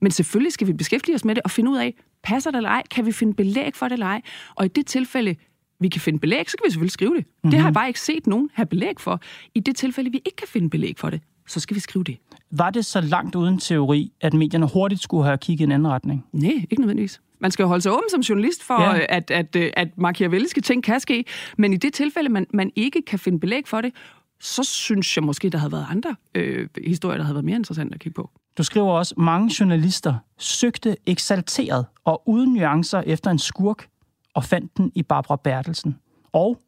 Men 0.00 0.10
selvfølgelig 0.10 0.52
skal 0.52 0.66
vi 0.66 0.72
beskæftige 0.72 1.14
os 1.14 1.24
med 1.24 1.34
det 1.34 1.42
og 1.42 1.50
finde 1.50 1.70
ud 1.70 1.76
af, 1.76 1.94
passer 2.22 2.50
det 2.50 2.56
eller 2.56 2.70
ej? 2.70 2.82
Kan 2.90 3.06
vi 3.06 3.12
finde 3.12 3.34
belæg 3.34 3.76
for 3.76 3.86
det 3.86 3.92
eller 3.92 4.06
ej? 4.06 4.22
Og 4.54 4.64
i 4.64 4.68
det 4.68 4.86
tilfælde, 4.86 5.36
vi 5.80 5.88
kan 5.88 6.00
finde 6.00 6.18
belæg, 6.18 6.50
så 6.50 6.56
kan 6.56 6.64
vi 6.66 6.70
selvfølgelig 6.70 6.92
skrive 6.92 7.16
det. 7.16 7.26
Mm-hmm. 7.26 7.50
Det 7.50 7.60
har 7.60 7.66
jeg 7.66 7.74
bare 7.74 7.88
ikke 7.88 8.00
set 8.00 8.26
nogen 8.26 8.50
have 8.54 8.66
belæg 8.66 9.00
for. 9.00 9.20
I 9.54 9.60
det 9.60 9.76
tilfælde, 9.76 10.10
vi 10.10 10.16
ikke 10.16 10.36
kan 10.36 10.48
finde 10.48 10.70
belæg 10.70 10.98
for 10.98 11.10
det, 11.10 11.20
så 11.48 11.60
skal 11.60 11.74
vi 11.74 11.80
skrive 11.80 12.04
det. 12.04 12.16
Var 12.50 12.70
det 12.70 12.84
så 12.84 13.00
langt 13.00 13.34
uden 13.34 13.58
teori, 13.58 14.12
at 14.20 14.34
medierne 14.34 14.68
hurtigt 14.72 15.02
skulle 15.02 15.24
have 15.24 15.38
kigget 15.38 15.60
i 15.60 15.64
en 15.64 15.72
anden 15.72 15.88
retning? 15.88 16.24
Nej, 16.32 16.50
ikke 16.70 16.80
nødvendigvis. 16.80 17.20
Man 17.38 17.50
skal 17.50 17.62
jo 17.62 17.68
holde 17.68 17.82
sig 17.82 17.92
åben 17.92 18.10
som 18.10 18.20
journalist 18.20 18.62
for, 18.62 18.82
ja. 18.82 19.00
at, 19.08 19.30
at, 19.30 19.56
at 19.56 19.88
machiavelliske 19.98 20.60
ting 20.60 20.84
kan 20.84 21.00
ske. 21.00 21.24
Men 21.58 21.72
i 21.72 21.76
det 21.76 21.94
tilfælde, 21.94 22.28
man, 22.28 22.46
man 22.54 22.70
ikke 22.76 23.02
kan 23.02 23.18
finde 23.18 23.40
belæg 23.40 23.68
for 23.68 23.80
det, 23.80 23.92
så 24.40 24.64
synes 24.64 25.16
jeg 25.16 25.24
måske, 25.24 25.50
der 25.50 25.58
havde 25.58 25.72
været 25.72 25.86
andre 25.90 26.16
øh, 26.34 26.68
historier, 26.84 27.16
der 27.16 27.24
havde 27.24 27.34
været 27.34 27.44
mere 27.44 27.56
interessant 27.56 27.94
at 27.94 28.00
kigge 28.00 28.14
på. 28.14 28.30
Du 28.58 28.62
skriver 28.62 28.92
også, 28.92 29.14
mange 29.16 29.50
journalister 29.60 30.14
søgte 30.38 30.96
eksalteret 31.06 31.86
og 32.04 32.22
uden 32.26 32.52
nuancer 32.52 33.02
efter 33.06 33.30
en 33.30 33.38
skurk 33.38 33.86
og 34.34 34.44
fandt 34.44 34.76
den 34.76 34.92
i 34.94 35.02
Barbara 35.02 35.36
Bertelsen. 35.36 35.98
Og 36.32 36.58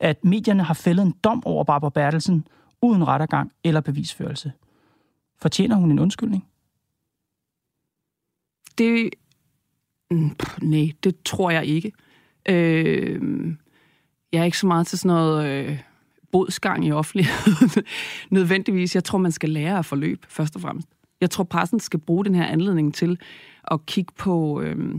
at 0.00 0.24
medierne 0.24 0.62
har 0.62 0.74
fældet 0.74 1.06
en 1.06 1.14
dom 1.24 1.42
over 1.46 1.64
Barbara 1.64 1.90
Bertelsen 1.90 2.46
uden 2.82 3.08
rettergang 3.08 3.52
eller 3.64 3.80
bevisførelse. 3.80 4.52
Fortjener 5.38 5.76
hun 5.76 5.90
en 5.90 5.98
undskyldning? 5.98 6.46
Det... 8.78 9.10
Mm, 10.10 10.36
nej, 10.62 10.90
det 11.04 11.22
tror 11.24 11.50
jeg 11.50 11.66
ikke. 11.66 11.92
Øh, 12.48 13.56
jeg 14.32 14.40
er 14.40 14.44
ikke 14.44 14.58
så 14.58 14.66
meget 14.66 14.86
til 14.86 14.98
sådan 14.98 15.16
noget 15.16 15.48
øh, 15.48 15.78
bodsgang 16.32 16.86
i 16.86 16.92
offentligheden. 16.92 17.84
Nødvendigvis. 18.30 18.94
Jeg 18.94 19.04
tror, 19.04 19.18
man 19.18 19.32
skal 19.32 19.50
lære 19.50 19.78
at 19.78 19.86
forløb, 19.86 20.26
først 20.28 20.56
og 20.56 20.62
fremmest. 20.62 20.88
Jeg 21.20 21.30
tror, 21.30 21.44
pressen 21.44 21.80
skal 21.80 22.00
bruge 22.00 22.24
den 22.24 22.34
her 22.34 22.46
anledning 22.46 22.94
til 22.94 23.18
at 23.70 23.86
kigge 23.86 24.12
på... 24.18 24.60
Øh, 24.60 24.94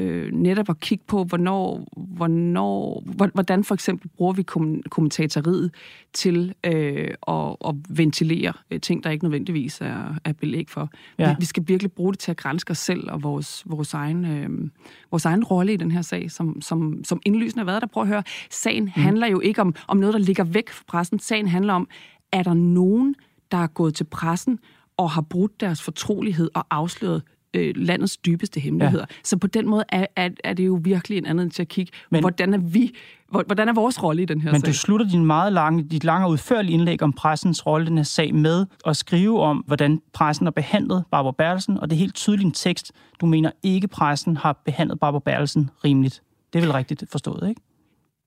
øh, 0.00 0.32
netop 0.32 0.70
at 0.70 0.80
kigge 0.80 1.04
på, 1.06 1.24
hvornår, 1.24 1.88
hvornår, 1.96 3.02
hvordan 3.34 3.64
for 3.64 3.74
eksempel 3.74 4.08
bruger 4.08 4.32
vi 4.32 4.42
kommentatoriet 4.90 5.74
til 6.12 6.54
øh, 6.66 7.10
at, 7.28 7.56
at 7.68 7.74
ventilere 7.88 8.52
øh, 8.70 8.80
ting, 8.80 9.04
der 9.04 9.10
ikke 9.10 9.24
nødvendigvis 9.24 9.80
er, 9.80 10.14
er 10.24 10.32
belæg 10.32 10.70
for. 10.70 10.90
Ja. 11.18 11.30
Vi, 11.30 11.36
vi 11.38 11.44
skal 11.44 11.64
virkelig 11.66 11.92
bruge 11.92 12.12
det 12.12 12.18
til 12.18 12.30
at 12.30 12.36
grænske 12.36 12.70
os 12.70 12.78
selv 12.78 13.10
og 13.10 13.22
vores, 13.22 13.62
vores, 13.66 13.94
egen, 13.94 14.24
øh, 14.24 14.70
vores 15.10 15.24
egen 15.24 15.44
rolle 15.44 15.72
i 15.72 15.76
den 15.76 15.90
her 15.90 16.02
sag, 16.02 16.30
som, 16.30 16.60
som, 16.60 17.04
som 17.04 17.20
indlysende 17.26 17.60
har 17.60 17.66
været 17.66 17.82
der. 17.82 17.88
Prøv 17.88 18.02
at 18.02 18.08
høre, 18.08 18.22
sagen 18.50 18.84
mm. 18.84 18.90
handler 18.94 19.26
jo 19.26 19.40
ikke 19.40 19.60
om, 19.60 19.74
om 19.88 19.96
noget, 19.96 20.12
der 20.12 20.20
ligger 20.20 20.44
væk 20.44 20.70
fra 20.70 20.84
pressen. 20.88 21.18
Sagen 21.18 21.48
handler 21.48 21.72
om, 21.72 21.88
er 22.32 22.42
der 22.42 22.54
nogen, 22.54 23.14
der 23.50 23.58
er 23.58 23.66
gået 23.66 23.94
til 23.94 24.04
pressen 24.04 24.58
og 24.96 25.10
har 25.10 25.22
brudt 25.22 25.60
deres 25.60 25.82
fortrolighed 25.82 26.50
og 26.54 26.66
afsløret 26.70 27.22
øh, 27.54 27.72
landets 27.76 28.16
dybeste 28.16 28.60
hemmeligheder. 28.60 29.04
Ja. 29.10 29.14
Så 29.24 29.36
på 29.36 29.46
den 29.46 29.68
måde 29.68 29.84
er, 29.88 30.06
er, 30.16 30.28
er 30.44 30.52
det 30.52 30.66
jo 30.66 30.80
virkelig 30.82 31.18
en 31.18 31.26
anden 31.26 31.50
til 31.50 31.62
at 31.62 31.68
kigge, 31.68 31.92
men, 32.10 32.20
hvordan 32.20 32.54
er 32.54 32.58
vi, 32.58 32.94
hvordan 33.28 33.68
er 33.68 33.72
vores 33.72 34.02
rolle 34.02 34.22
i 34.22 34.24
den 34.24 34.40
her 34.40 34.52
men 34.52 34.60
sag? 34.60 34.66
Men 34.66 34.72
du 34.72 34.78
slutter 34.78 35.08
din 35.08 35.26
meget 35.26 35.52
lange, 35.52 35.82
dit 35.82 36.04
lange 36.04 36.28
udførlige 36.28 36.74
indlæg 36.74 37.02
om 37.02 37.12
pressens 37.12 37.66
rolle 37.66 37.86
i 37.86 37.88
den 37.88 37.98
her 37.98 38.04
sag 38.04 38.34
med 38.34 38.66
at 38.86 38.96
skrive 38.96 39.40
om, 39.40 39.64
hvordan 39.66 40.00
pressen 40.12 40.46
har 40.46 40.50
behandlet 40.50 41.04
Barbara 41.10 41.32
Bertelsen, 41.38 41.78
og 41.78 41.90
det 41.90 41.96
er 41.96 42.00
helt 42.00 42.14
tydeligt 42.14 42.46
en 42.46 42.52
tekst, 42.52 42.92
du 43.20 43.26
mener 43.26 43.50
ikke 43.62 43.88
pressen 43.88 44.36
har 44.36 44.62
behandlet 44.64 45.00
Barbara 45.00 45.20
Bertelsen 45.20 45.70
rimeligt. 45.84 46.22
Det 46.52 46.58
er 46.58 46.62
vel 46.62 46.72
rigtigt 46.72 47.04
forstået, 47.10 47.48
ikke? 47.48 47.60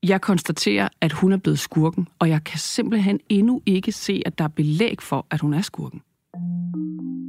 Jeg 0.04 0.22
konstaterer, 0.22 0.90
at 1.02 1.12
hun 1.12 1.34
er 1.34 1.38
blevet 1.38 1.60
skurken, 1.60 2.08
og 2.20 2.30
jeg 2.30 2.44
kan 2.44 2.60
simpelthen 2.60 3.20
endnu 3.30 3.62
ikke 3.66 3.92
se, 3.92 4.22
at 4.26 4.38
der 4.38 4.44
er 4.44 4.48
belæg 4.48 5.02
for, 5.02 5.26
at 5.32 5.42
hun 5.42 5.54
er 5.54 5.62
skurken. 5.62 6.02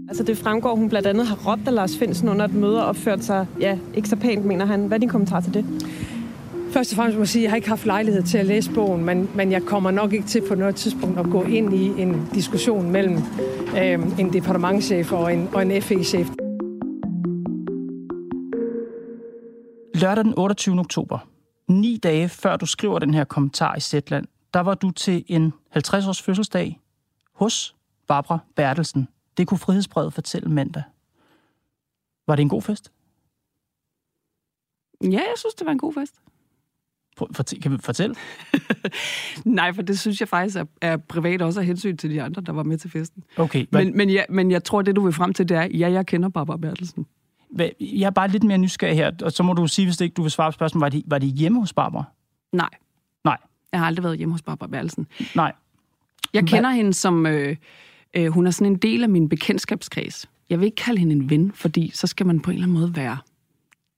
Altså 0.08 0.22
det 0.22 0.38
fremgår, 0.38 0.74
hun 0.74 0.88
blandt 0.88 1.06
andet 1.06 1.26
har 1.26 1.52
råbt 1.52 1.68
af 1.68 1.74
Lars 1.74 1.98
Finsen 1.98 2.28
under 2.28 2.44
et 2.44 2.54
møde 2.54 2.82
og 2.82 2.88
opført 2.88 3.24
sig, 3.24 3.46
ja, 3.60 3.78
ikke 3.94 4.08
så 4.08 4.16
pænt, 4.16 4.44
mener 4.44 4.64
han. 4.64 4.86
Hvad 4.86 4.96
er 4.96 5.00
din 5.00 5.08
kommentar 5.08 5.40
til 5.40 5.54
det? 5.54 5.64
Først 6.70 6.92
og 6.92 6.96
fremmest 6.96 7.16
må 7.16 7.22
jeg 7.22 7.28
sige, 7.28 7.40
at 7.40 7.44
jeg 7.44 7.50
har 7.50 7.56
ikke 7.56 7.68
haft 7.68 7.86
lejlighed 7.86 8.22
til 8.22 8.38
at 8.38 8.46
læse 8.46 8.70
bogen, 8.70 9.04
men, 9.04 9.30
men 9.34 9.52
jeg 9.52 9.62
kommer 9.62 9.90
nok 9.90 10.12
ikke 10.12 10.26
til 10.26 10.42
på 10.48 10.54
noget 10.54 10.76
tidspunkt 10.76 11.18
at 11.18 11.26
gå 11.30 11.42
ind 11.42 11.74
i 11.74 12.02
en 12.02 12.28
diskussion 12.34 12.90
mellem 12.90 13.16
øh, 13.78 14.20
en 14.20 14.32
departementchef 14.32 15.12
og 15.12 15.34
en, 15.34 15.48
og 15.54 15.62
en 15.62 15.82
FE-chef. 15.82 16.28
Lørdag 19.94 20.24
den 20.24 20.34
28. 20.36 20.80
oktober, 20.80 21.18
ni 21.68 21.96
dage 22.02 22.28
før 22.28 22.56
du 22.56 22.66
skriver 22.66 22.98
den 22.98 23.14
her 23.14 23.24
kommentar 23.24 23.76
i 23.76 23.80
Zetland, 23.80 24.26
der 24.54 24.60
var 24.60 24.74
du 24.74 24.90
til 24.90 25.24
en 25.26 25.52
50-års 25.76 26.22
fødselsdag 26.22 26.80
hos 27.34 27.74
Barbara 28.08 28.38
Bertelsen. 28.56 29.08
Det 29.36 29.46
kunne 29.46 29.58
Frihedsbrevet 29.58 30.12
fortælle 30.12 30.48
mandag. 30.48 30.82
Var 32.26 32.36
det 32.36 32.42
en 32.42 32.48
god 32.48 32.62
fest? 32.62 32.92
Ja, 35.02 35.08
jeg 35.08 35.34
synes, 35.36 35.54
det 35.54 35.66
var 35.66 35.72
en 35.72 35.78
god 35.78 35.92
fest. 35.92 36.14
Fortæl, 37.32 37.62
kan 37.62 37.72
vi 37.72 37.78
fortælle? 37.78 38.14
Nej, 39.44 39.72
for 39.72 39.82
det 39.82 39.98
synes 39.98 40.20
jeg 40.20 40.28
faktisk 40.28 40.56
er, 40.56 40.64
er 40.80 40.96
privat 40.96 41.42
også 41.42 41.60
af 41.60 41.66
hensyn 41.66 41.96
til 41.96 42.10
de 42.10 42.22
andre, 42.22 42.42
der 42.42 42.52
var 42.52 42.62
med 42.62 42.78
til 42.78 42.90
festen. 42.90 43.24
Okay. 43.36 43.66
Hvad? 43.70 43.84
Men, 43.84 43.96
men, 43.96 44.10
ja, 44.10 44.22
men 44.28 44.50
jeg 44.50 44.64
tror, 44.64 44.82
det 44.82 44.96
du 44.96 45.04
vil 45.04 45.12
frem 45.12 45.34
til, 45.34 45.48
det 45.48 45.56
er, 45.56 45.62
ja, 45.62 45.90
jeg 45.90 46.06
kender 46.06 46.28
Barbara 46.28 46.56
Bertelsen. 46.56 47.06
Jeg 47.80 48.06
er 48.06 48.10
bare 48.10 48.28
lidt 48.28 48.44
mere 48.44 48.58
nysgerrig 48.58 48.96
her, 48.96 49.12
og 49.22 49.32
så 49.32 49.42
må 49.42 49.52
du 49.52 49.66
sige, 49.66 49.86
hvis 49.86 49.96
det 49.96 50.04
ikke 50.04 50.14
du 50.14 50.22
vil 50.22 50.30
svare 50.30 50.48
på 50.48 50.54
spørgsmålet, 50.54 50.82
var 50.82 50.88
det, 50.88 51.02
var 51.06 51.18
det 51.18 51.28
hjemme 51.28 51.60
hos 51.60 51.72
Barbara? 51.72 52.04
Nej. 52.52 52.70
Nej. 53.24 53.36
Jeg 53.72 53.80
har 53.80 53.86
aldrig 53.86 54.04
været 54.04 54.18
hjemme 54.18 54.34
hos 54.34 54.42
Barbara 54.42 54.68
Bertelsen. 54.68 55.06
Nej. 55.34 55.52
Jeg 56.32 56.46
kender 56.46 56.70
Hva? 56.70 56.76
hende 56.76 56.94
som... 56.94 57.26
Øh, 57.26 57.56
øh, 58.14 58.26
hun 58.26 58.46
er 58.46 58.50
sådan 58.50 58.72
en 58.72 58.78
del 58.78 59.02
af 59.02 59.08
min 59.08 59.28
bekendtskabskreds. 59.28 60.26
Jeg 60.50 60.60
vil 60.60 60.64
ikke 60.64 60.76
kalde 60.76 60.98
hende 60.98 61.14
en 61.14 61.30
ven, 61.30 61.52
fordi 61.54 61.90
så 61.94 62.06
skal 62.06 62.26
man 62.26 62.40
på 62.40 62.50
en 62.50 62.54
eller 62.54 62.66
anden 62.66 62.80
måde 62.80 62.96
være 62.96 63.18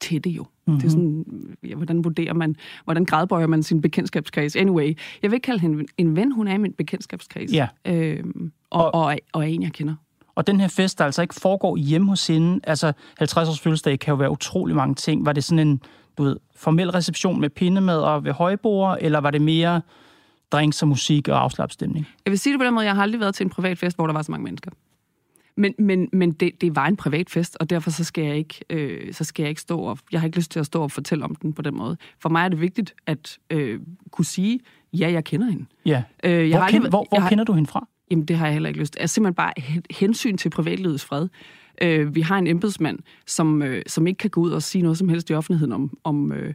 tætte 0.01 0.31
jo. 0.31 0.47
Mm-hmm. 0.67 0.81
Det 0.81 0.87
er 0.87 0.91
sådan, 0.91 1.25
ja, 1.63 1.75
hvordan 1.75 2.05
vurderer 2.05 2.35
man, 2.35 2.57
hvordan 2.85 3.05
gradbøjer 3.05 3.47
man 3.47 3.63
sin 3.63 3.81
bekendtskabskreds? 3.81 4.57
Anyway, 4.57 4.97
jeg 5.23 5.31
vil 5.31 5.37
ikke 5.37 5.45
kalde 5.45 5.61
hende 5.61 5.85
en 5.99 6.17
ven, 6.17 6.33
hun 6.33 6.49
er 6.49 6.55
i 6.55 6.59
min 6.59 6.73
bekendtskabskreds. 6.73 7.53
Ja. 7.53 7.69
Øhm, 7.85 8.53
og, 8.71 8.95
og, 8.95 9.05
og, 9.05 9.19
og 9.33 9.43
er 9.43 9.47
en, 9.47 9.63
jeg 9.63 9.73
kender. 9.73 9.95
Og 10.35 10.47
den 10.47 10.61
her 10.61 10.69
fest, 10.69 10.99
der 10.99 11.05
altså 11.05 11.23
ikke 11.23 11.35
foregår 11.35 11.77
hjemme 11.77 12.09
hos 12.09 12.27
hende, 12.27 12.61
altså 12.65 12.93
50 13.19 13.49
års 13.49 13.61
fødselsdag 13.61 13.99
kan 13.99 14.13
jo 14.13 14.17
være 14.17 14.31
utrolig 14.31 14.77
mange 14.77 14.95
ting. 14.95 15.27
Var 15.27 15.33
det 15.33 15.45
sådan 15.45 15.69
en, 15.69 15.83
du 16.19 16.23
ved, 16.23 16.37
formel 16.57 16.91
reception 16.91 17.41
med 17.41 17.51
pindemad 17.51 17.99
og 17.99 18.25
ved 18.25 18.33
højbord, 18.33 18.99
eller 19.01 19.21
var 19.21 19.31
det 19.31 19.43
mere 19.43 19.81
drinks 20.53 20.83
og 20.83 20.89
musik 20.89 21.29
og 21.29 21.43
afslappstemning? 21.43 22.07
Jeg 22.25 22.31
vil 22.31 22.39
sige 22.39 22.53
det 22.53 22.61
på 22.61 22.65
den 22.65 22.75
måde, 22.75 22.87
jeg 22.87 22.95
har 22.95 23.03
aldrig 23.03 23.21
været 23.21 23.35
til 23.35 23.45
en 23.45 23.51
privat 23.51 23.79
fest, 23.79 23.97
hvor 23.97 24.07
der 24.07 24.15
var 24.15 24.23
så 24.23 24.33
mange 24.33 24.45
mennesker. 24.45 24.71
Men, 25.57 25.75
men, 25.79 26.09
men 26.13 26.33
det, 26.33 26.61
det 26.61 26.77
var 26.77 26.87
en 26.87 26.97
privat 26.97 27.31
fest, 27.31 27.57
og 27.61 27.71
derfor 27.71 27.91
så 27.91 28.05
skal, 28.05 28.25
jeg 28.25 28.37
ikke, 28.37 28.65
øh, 28.71 29.15
så 29.15 29.25
skal 29.25 29.43
jeg 29.43 29.49
ikke 29.49 29.61
stå 29.61 29.79
og... 29.79 29.99
Jeg 30.13 30.21
har 30.21 30.27
ikke 30.27 30.39
lyst 30.39 30.51
til 30.51 30.61
at 30.61 30.67
stå 30.67 30.83
og 30.83 30.91
fortælle 30.91 31.25
om 31.25 31.35
den 31.35 31.53
på 31.53 31.63
den 31.63 31.77
måde. 31.77 31.97
For 32.23 32.29
mig 32.29 32.45
er 32.45 32.49
det 32.49 32.61
vigtigt 32.61 32.95
at 33.07 33.39
øh, 33.51 33.81
kunne 34.11 34.25
sige, 34.25 34.61
ja, 34.93 35.13
jeg 35.13 35.25
kender 35.25 35.51
hende. 35.51 35.65
Ja. 35.87 36.03
Øh, 36.25 36.33
jeg 36.33 36.49
hvor 36.49 36.59
har 36.59 36.67
aldrig, 36.67 36.81
hvor, 36.81 36.89
hvor 36.89 37.07
jeg 37.13 37.23
har, 37.23 37.29
kender 37.29 37.45
du 37.45 37.53
hende 37.53 37.71
fra? 37.71 37.89
Jamen, 38.11 38.25
det 38.25 38.37
har 38.37 38.47
jeg 38.47 38.53
heller 38.53 38.69
ikke 38.69 38.81
lyst 38.81 38.93
til. 38.93 39.01
Altså 39.01 39.15
simpelthen 39.15 39.35
bare 39.35 39.53
hensyn 39.91 40.37
til 40.37 40.51
privatlivets 40.51 41.05
fred. 41.05 41.29
Øh, 41.83 42.15
vi 42.15 42.21
har 42.21 42.39
en 42.39 42.47
embedsmand, 42.47 42.99
som, 43.27 43.63
øh, 43.63 43.83
som 43.87 44.07
ikke 44.07 44.19
kan 44.19 44.31
gå 44.31 44.41
ud 44.41 44.51
og 44.51 44.63
sige 44.63 44.83
noget 44.83 44.99
som 44.99 45.09
helst 45.09 45.31
i 45.31 45.35
offentligheden 45.35 45.73
om, 45.73 45.99
om, 46.05 46.33
øh, 46.33 46.55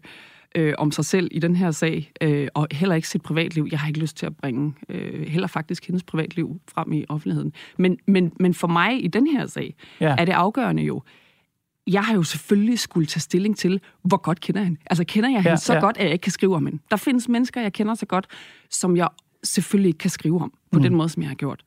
øh, 0.56 0.74
om 0.78 0.92
sig 0.92 1.06
selv 1.06 1.28
i 1.32 1.40
den 1.40 1.56
her 1.56 1.72
sag, 1.72 2.12
øh, 2.22 2.48
og 2.54 2.68
heller 2.72 2.96
ikke 2.96 3.08
sit 3.08 3.22
privatliv. 3.22 3.68
Jeg 3.72 3.80
har 3.80 3.88
ikke 3.88 4.00
lyst 4.00 4.18
til 4.18 4.26
at 4.26 4.38
bringe 4.38 4.74
øh, 4.90 5.28
heller 5.28 5.48
faktisk 5.48 5.88
hendes 5.88 6.04
privatliv 6.04 6.62
frem 6.68 6.94
i 6.94 7.06
offentligheden. 7.10 7.54
Men, 7.78 7.98
men, 8.06 8.32
men 8.40 8.54
for 8.54 8.68
mig 8.68 9.04
i 9.04 9.08
den 9.08 9.28
her 9.28 9.48
sag 9.48 9.76
ja. 10.00 10.16
er 10.18 10.26
det 10.26 10.32
afgørende 10.32 10.84
jo, 10.84 11.02
jeg 11.88 12.04
har 12.04 12.16
jo 12.16 12.24
selvfølgelig 12.24 12.80
skulle 12.80 13.08
tage 13.08 13.22
stilling 13.22 13.58
til, 13.58 13.82
hvor 14.04 14.18
godt 14.18 14.40
kender 14.40 14.64
hende. 14.64 14.80
Altså 14.86 15.04
kender 15.04 15.30
jeg 15.30 15.38
hende 15.38 15.50
ja, 15.50 15.56
så 15.56 15.74
ja. 15.74 15.80
godt, 15.80 15.98
at 15.98 16.04
jeg 16.04 16.14
ikke 16.14 16.24
kan 16.24 16.32
skrive 16.32 16.56
om 16.56 16.66
hende. 16.66 16.82
Der 16.92 16.98
findes 16.98 17.30
mennesker, 17.30 17.62
jeg 17.62 17.74
kender 17.74 17.96
så 17.96 18.06
godt, 18.06 18.28
som 18.70 18.98
jeg 18.98 19.08
selvfølgelig 19.44 19.90
ikke 19.90 19.98
kan 19.98 20.10
skrive 20.10 20.42
om, 20.42 20.54
på 20.72 20.80
mm. 20.80 20.84
den 20.84 20.96
måde, 20.96 21.10
som 21.10 21.22
jeg 21.22 21.30
har 21.30 21.36
gjort. 21.36 21.64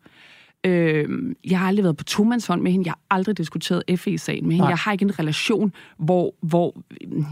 Øh, 0.65 1.35
jeg 1.45 1.59
har 1.59 1.67
aldrig 1.67 1.85
været 1.85 1.97
på 1.97 2.05
tomandshånd 2.05 2.63
med 2.63 2.73
hende. 2.73 2.87
Jeg 2.87 2.93
har 2.93 3.17
aldrig 3.17 3.39
diskuteret 3.39 3.83
FE-sagen 4.01 4.47
med 4.47 4.53
hende. 4.53 4.63
Nej. 4.63 4.69
Jeg 4.69 4.79
har 4.79 4.93
ikke 4.93 5.05
en 5.05 5.19
relation, 5.19 5.73
hvor, 5.99 6.35
hvor, 6.41 6.77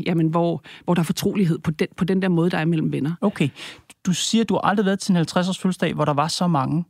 jamen, 0.07 0.29
hvor, 0.29 0.63
hvor 0.85 0.95
der 0.95 1.01
er 1.01 1.05
fortrolighed 1.05 1.59
på 1.59 1.71
den, 1.71 1.89
på 1.97 2.05
den 2.05 2.23
der 2.23 2.29
måde, 2.29 2.51
der 2.51 2.59
er 2.59 2.65
mellem 2.65 2.93
venner. 2.93 3.15
Okay. 3.21 3.49
Du 4.07 4.13
siger, 4.13 4.43
at 4.43 4.49
du 4.49 4.55
har 4.55 4.61
aldrig 4.61 4.87
været 4.87 4.99
til 4.99 5.17
en 5.17 5.23
50-års 5.23 5.59
fødselsdag, 5.59 5.95
hvor 5.95 6.05
der 6.05 6.13
var 6.13 6.29
så 6.29 6.47
mange. 6.47 6.85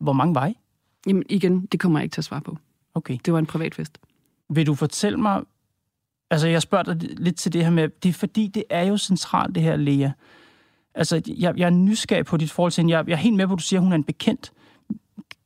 Hvor 0.00 0.12
mange 0.12 0.34
var 0.34 0.46
I? 0.46 0.54
Jamen 1.06 1.22
igen, 1.28 1.66
det 1.66 1.80
kommer 1.80 1.98
jeg 1.98 2.04
ikke 2.04 2.14
til 2.14 2.20
at 2.20 2.24
svare 2.24 2.40
på. 2.40 2.56
Okay. 2.94 3.18
Det 3.24 3.32
var 3.32 3.38
en 3.38 3.46
privat 3.46 3.74
fest. 3.74 3.98
Vil 4.50 4.66
du 4.66 4.74
fortælle 4.74 5.18
mig... 5.18 5.42
Altså, 6.30 6.48
jeg 6.48 6.62
spørger 6.62 6.94
dig 6.94 6.96
lidt 7.18 7.36
til 7.36 7.52
det 7.52 7.64
her 7.64 7.70
med... 7.70 7.88
Det 8.02 8.08
er 8.08 8.12
fordi, 8.12 8.46
det 8.46 8.64
er 8.70 8.82
jo 8.82 8.96
centralt, 8.96 9.54
det 9.54 9.62
her, 9.62 9.76
Lea. 9.76 10.10
Altså, 10.94 11.22
jeg, 11.26 11.58
jeg 11.58 11.66
er 11.66 11.70
nysgerrig 11.70 12.24
på 12.24 12.36
dit 12.36 12.50
forhold 12.50 12.72
til 12.72 12.82
hende. 12.82 12.96
Jeg, 12.96 13.08
jeg 13.08 13.12
er 13.12 13.18
helt 13.18 13.36
med 13.36 13.46
på, 13.46 13.52
at 13.52 13.58
du 13.58 13.64
siger, 13.64 13.80
at 13.80 13.84
hun 13.84 13.92
er 13.92 13.96
en 13.96 14.04
bekendt. 14.04 14.52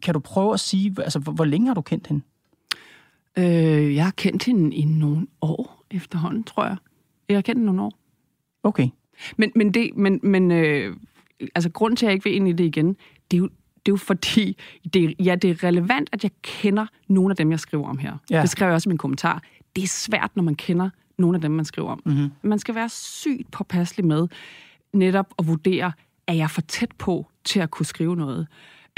Kan 0.03 0.15
du 0.15 0.21
prøve 0.21 0.55
at 0.55 0.61
sige, 0.61 0.95
altså, 0.99 1.19
hvor, 1.19 1.33
hvor 1.33 1.45
længe 1.45 1.67
har 1.67 1.75
du 1.75 1.81
kendt 1.81 2.07
hende? 2.07 2.23
Øh, 3.39 3.95
jeg 3.95 4.05
har 4.05 4.11
kendt 4.11 4.45
hende 4.45 4.77
i 4.77 4.85
nogle 4.85 5.27
år 5.41 5.85
efterhånden, 5.91 6.45
tror 6.45 6.65
jeg. 6.65 6.77
Jeg 7.29 7.37
har 7.37 7.43
kendt 7.43 7.59
hende 7.59 7.67
nogle 7.67 7.83
år. 7.83 7.93
Okay. 8.63 8.89
Men, 9.37 9.53
men, 9.55 9.75
det, 9.75 9.91
men, 9.97 10.21
men 10.23 10.51
øh, 10.51 10.97
altså, 11.55 11.71
grunden 11.71 11.97
til, 11.97 12.07
at 12.07 12.09
jeg 12.09 12.15
ikke 12.15 12.25
vil 12.25 12.35
ind 12.35 12.49
i 12.49 12.53
det 12.53 12.65
igen, 12.65 12.97
det 13.31 13.37
er 13.37 13.39
jo, 13.39 13.49
det 13.87 13.93
er 13.93 13.93
jo 13.93 13.97
fordi, 13.97 14.57
det, 14.95 15.15
ja, 15.19 15.35
det 15.35 15.51
er 15.51 15.65
relevant, 15.65 16.09
at 16.13 16.23
jeg 16.23 16.31
kender 16.43 16.87
nogle 17.09 17.33
af 17.33 17.37
dem, 17.37 17.51
jeg 17.51 17.61
skriver 17.61 17.89
om 17.89 17.99
her. 17.99 18.17
Ja. 18.31 18.43
Det 18.43 18.51
skrev 18.51 18.67
jeg 18.67 18.75
også 18.75 18.89
i 18.89 18.91
min 18.91 18.99
kommentar. 18.99 19.43
Det 19.77 19.85
er 19.85 19.89
svært, 19.89 20.31
når 20.35 20.43
man 20.43 20.55
kender 20.55 20.91
nogle 21.19 21.37
af 21.37 21.41
dem, 21.41 21.51
man 21.51 21.65
skriver 21.65 21.91
om. 21.91 22.03
Mm-hmm. 22.05 22.31
Man 22.43 22.59
skal 22.59 22.75
være 22.75 22.89
sygt 22.89 23.51
påpasselig 23.51 24.07
med 24.07 24.29
netop 24.93 25.35
at 25.39 25.47
vurdere, 25.47 25.93
er 26.27 26.33
jeg 26.35 26.51
for 26.51 26.61
tæt 26.61 26.93
på 26.99 27.27
til 27.45 27.61
at 27.61 27.71
kunne 27.71 27.87
skrive 27.87 28.17
noget? 28.17 28.47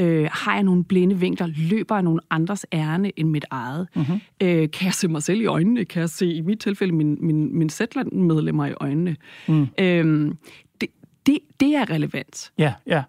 Øh, 0.00 0.28
har 0.32 0.54
jeg 0.54 0.62
nogle 0.62 0.84
blinde 0.84 1.18
vinkler? 1.18 1.46
Løber 1.46 1.94
jeg 1.94 2.02
nogle 2.02 2.20
andres 2.30 2.66
ærne 2.72 3.12
end 3.16 3.28
mit 3.28 3.44
eget? 3.50 3.88
Mm-hmm. 3.94 4.20
Øh, 4.42 4.70
kan 4.70 4.84
jeg 4.86 4.94
se 4.94 5.08
mig 5.08 5.22
selv 5.22 5.40
i 5.40 5.46
øjnene? 5.46 5.84
Kan 5.84 6.00
jeg 6.00 6.10
se 6.10 6.26
i 6.32 6.40
mit 6.40 6.60
tilfælde 6.60 6.92
min, 6.92 7.16
min, 7.20 7.58
min 7.58 7.70
Zetland-medlemmer 7.70 8.66
i 8.66 8.72
øjnene? 8.80 9.16
Mm. 9.48 9.68
Øh, 9.78 10.34
det, 10.80 10.88
det, 11.26 11.38
det 11.60 11.74
er 11.74 11.90
relevant. 11.90 12.52
Ja, 12.58 12.74
ja. 12.86 13.02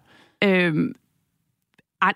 Øh, 0.44 0.74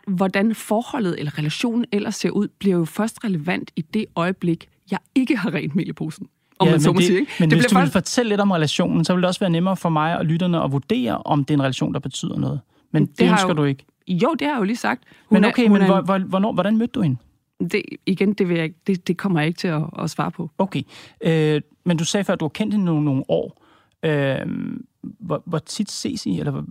hvordan 0.06 0.54
forholdet 0.54 1.18
eller 1.18 1.38
relationen 1.38 1.84
ellers 1.92 2.16
ser 2.16 2.30
ud, 2.30 2.48
bliver 2.58 2.76
jo 2.76 2.84
først 2.84 3.24
relevant 3.24 3.70
i 3.76 3.82
det 3.82 4.06
øjeblik, 4.16 4.68
jeg 4.90 4.98
ikke 5.14 5.36
har 5.36 5.54
rent 5.54 5.76
mel 5.76 5.88
i 5.88 5.92
posen. 5.92 6.28
Om 6.58 6.66
ja, 6.66 6.72
man 6.72 6.80
så 6.80 6.92
må 6.92 6.98
det, 6.98 7.06
sige. 7.06 7.20
Ikke? 7.20 7.32
Men 7.40 7.50
det 7.50 7.58
hvis 7.58 7.66
du 7.66 7.74
faktisk... 7.74 7.94
vil 7.94 8.02
fortælle 8.02 8.28
lidt 8.28 8.40
om 8.40 8.50
relationen, 8.50 9.04
så 9.04 9.14
vil 9.14 9.22
det 9.22 9.28
også 9.28 9.40
være 9.40 9.50
nemmere 9.50 9.76
for 9.76 9.88
mig 9.88 10.18
og 10.18 10.24
lytterne 10.24 10.62
at 10.62 10.72
vurdere, 10.72 11.18
om 11.18 11.44
det 11.44 11.54
er 11.54 11.58
en 11.58 11.62
relation, 11.62 11.94
der 11.94 12.00
betyder 12.00 12.38
noget. 12.38 12.60
Men 12.92 13.06
det, 13.06 13.18
det 13.18 13.30
ønsker 13.30 13.48
jo, 13.48 13.54
du 13.54 13.64
ikke. 13.64 13.84
Jo, 14.09 14.35
det 14.38 14.47
har 14.47 14.54
jeg 14.54 14.59
jo 14.59 14.64
lige 14.64 14.76
sagt. 14.76 15.02
Hun 15.28 15.37
men 15.37 15.45
okay, 15.45 15.64
er, 15.64 15.71
men 15.71 15.83
er, 15.83 16.02
hvor, 16.02 16.19
hvornår, 16.19 16.52
hvordan 16.52 16.76
mødte 16.76 16.92
du 16.92 17.02
hende? 17.02 17.16
Det, 17.61 17.83
igen, 18.07 18.33
det, 18.33 18.49
vil 18.49 18.59
jeg, 18.59 18.71
det, 18.87 19.09
det 19.09 19.16
kommer 19.16 19.40
jeg 19.40 19.47
ikke 19.49 19.59
til 19.59 19.69
at, 19.69 19.83
at 19.99 20.11
svare 20.11 20.30
på. 20.30 20.50
Okay. 20.59 20.83
Øh, 21.21 21.61
men 21.85 21.97
du 21.97 22.04
sagde 22.04 22.25
før, 22.25 22.33
at 22.33 22.40
du 22.40 22.45
har 22.45 22.49
kendt 22.49 22.75
hende 22.75 22.85
nogle, 22.85 23.04
nogle 23.04 23.25
år. 23.28 23.66
Øh, 24.02 24.47
hvor, 25.02 25.42
hvor 25.47 25.59
tit 25.59 25.90
ses 25.90 26.26
I? 26.26 26.38
Eller 26.38 26.62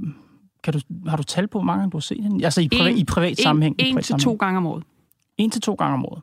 kan 0.64 0.74
du, 0.74 0.80
har 1.08 1.18
du 1.18 1.24
tal 1.24 1.48
på, 1.48 1.58
hvor 1.58 1.66
mange 1.66 1.80
gange 1.80 1.92
du 1.92 1.98
har 1.98 2.02
set 2.02 2.24
hende? 2.24 2.46
Altså 2.46 2.62
i, 2.62 2.70
priva, 2.70 2.90
en, 2.90 2.98
i 2.98 3.04
privat 3.04 3.30
en, 3.30 3.36
sammenhæng? 3.36 3.76
En 3.80 3.94
privat 3.94 4.04
til 4.04 4.08
sammenhæng. 4.08 4.40
to 4.40 4.46
gange 4.46 4.58
om 4.58 4.68
året. 4.68 4.84
En 5.38 5.50
til 5.50 5.62
to 5.62 5.74
gange 5.74 5.94
om 5.94 6.06
året. 6.06 6.22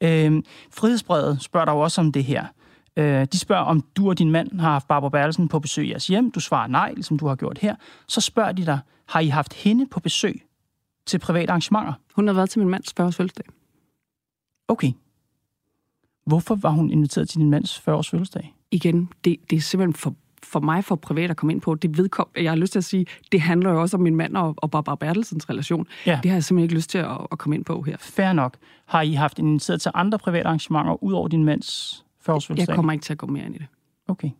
Øh, 0.00 0.42
Frihedsbrevet 0.70 1.42
spørger 1.42 1.64
dig 1.64 1.74
også 1.74 2.00
om 2.00 2.12
det 2.12 2.24
her. 2.24 2.44
Øh, 2.96 3.26
de 3.32 3.38
spørger, 3.38 3.64
om 3.64 3.84
du 3.96 4.08
og 4.08 4.18
din 4.18 4.30
mand 4.30 4.60
har 4.60 4.70
haft 4.70 4.88
Barbara 4.88 5.10
Bertelsen 5.10 5.48
på 5.48 5.58
besøg 5.58 5.86
i 5.86 5.90
jeres 5.90 6.06
hjem. 6.06 6.30
Du 6.30 6.40
svarer 6.40 6.66
nej, 6.66 6.92
ligesom 6.92 7.18
du 7.18 7.26
har 7.26 7.34
gjort 7.34 7.58
her. 7.58 7.74
Så 8.08 8.20
spørger 8.20 8.52
de 8.52 8.66
dig, 8.66 8.78
har 9.06 9.20
I 9.20 9.26
haft 9.26 9.54
hende 9.54 9.86
på 9.86 10.00
besøg 10.00 10.42
til 11.06 11.18
private 11.18 11.50
arrangementer? 11.50 11.92
Hun 12.14 12.26
har 12.26 12.34
været 12.34 12.50
til 12.50 12.58
min 12.58 12.68
mands 12.68 12.92
40 12.96 13.06
års 13.06 13.16
fødselsdag. 13.16 13.44
Okay. 14.68 14.92
Hvorfor 16.26 16.54
var 16.54 16.70
hun 16.70 16.90
inviteret 16.90 17.28
til 17.28 17.40
din 17.40 17.50
mands 17.50 17.78
40 17.78 17.96
års 17.96 18.10
fødselsdag? 18.10 18.54
Igen, 18.70 19.08
det, 19.24 19.36
det 19.50 19.56
er 19.56 19.60
simpelthen 19.60 19.94
for, 19.94 20.14
for 20.42 20.60
mig 20.60 20.84
for 20.84 20.96
privat 20.96 21.30
at 21.30 21.36
komme 21.36 21.52
ind 21.52 21.60
på. 21.60 21.74
Det 21.74 21.98
vedkom, 21.98 22.28
jeg 22.36 22.50
har 22.50 22.56
lyst 22.56 22.72
til 22.72 22.78
at 22.78 22.84
sige, 22.84 23.06
det 23.32 23.40
handler 23.40 23.70
jo 23.70 23.80
også 23.80 23.96
om 23.96 24.02
min 24.02 24.16
mand 24.16 24.36
og, 24.36 24.54
og 24.56 24.70
Barbara 24.70 24.96
Bertelsens 24.96 25.50
relation. 25.50 25.86
Ja. 26.06 26.20
Det 26.22 26.30
har 26.30 26.36
jeg 26.36 26.44
simpelthen 26.44 26.64
ikke 26.64 26.74
lyst 26.74 26.90
til 26.90 26.98
at, 26.98 27.26
at 27.32 27.38
komme 27.38 27.56
ind 27.56 27.64
på 27.64 27.82
her. 27.82 27.96
Fair 28.00 28.32
nok. 28.32 28.56
Har 28.86 29.02
I 29.02 29.12
haft 29.12 29.38
initieret 29.38 29.80
til 29.80 29.90
andre 29.94 30.18
private 30.18 30.46
arrangementer, 30.46 31.02
ud 31.04 31.12
over 31.12 31.28
din 31.28 31.44
mands 31.44 32.05
Jeg 32.34 32.42
fødselsdag? 32.42 32.74
kommer 32.74 32.92
ikke 32.92 33.02
til 33.02 33.12
at 33.12 33.18
gå 33.18 33.26
mere 33.26 33.46
ind 33.46 33.54
i 33.54 33.58
det. 33.58 33.66
Okay. 34.08 34.30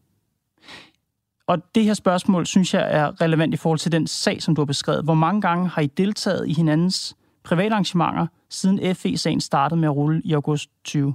Og 1.47 1.75
det 1.75 1.85
her 1.85 1.95
spørgsmål, 1.95 2.47
synes 2.47 2.75
jeg, 2.75 2.87
er 2.91 3.21
relevant 3.21 3.55
i 3.55 3.57
forhold 3.57 3.79
til 3.79 3.93
den 3.93 4.07
sag, 4.07 4.43
som 4.43 4.55
du 4.55 4.61
har 4.61 4.67
beskrevet. 4.67 5.05
Hvor 5.05 5.15
mange 5.15 5.41
gange 5.41 5.69
har 5.69 5.83
I 5.83 5.87
deltaget 5.87 6.49
i 6.49 6.53
hinandens 6.53 7.17
private 7.43 7.71
arrangementer, 7.73 8.27
siden 8.49 8.97
FE-sagen 8.97 9.41
startede 9.41 9.81
med 9.81 9.89
at 9.89 9.97
rulle 9.97 10.23
i 10.25 10.33
august 10.33 10.71
20? 10.85 11.15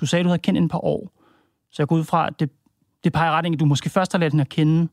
Du 0.00 0.06
sagde, 0.06 0.22
du 0.22 0.28
havde 0.28 0.38
kendt 0.38 0.60
et 0.60 0.70
par 0.70 0.84
år. 0.84 1.12
Så 1.70 1.82
jeg 1.82 1.88
går 1.88 1.96
ud 1.96 2.04
fra, 2.04 2.26
at 2.26 2.40
det, 2.40 2.50
det 3.04 3.12
peger 3.12 3.30
ret 3.30 3.46
ind, 3.46 3.54
at 3.54 3.60
du 3.60 3.64
måske 3.64 3.90
først 3.90 4.12
har 4.12 4.18
lært 4.18 4.32
hende 4.32 4.42
at 4.42 4.48
kende, 4.48 4.88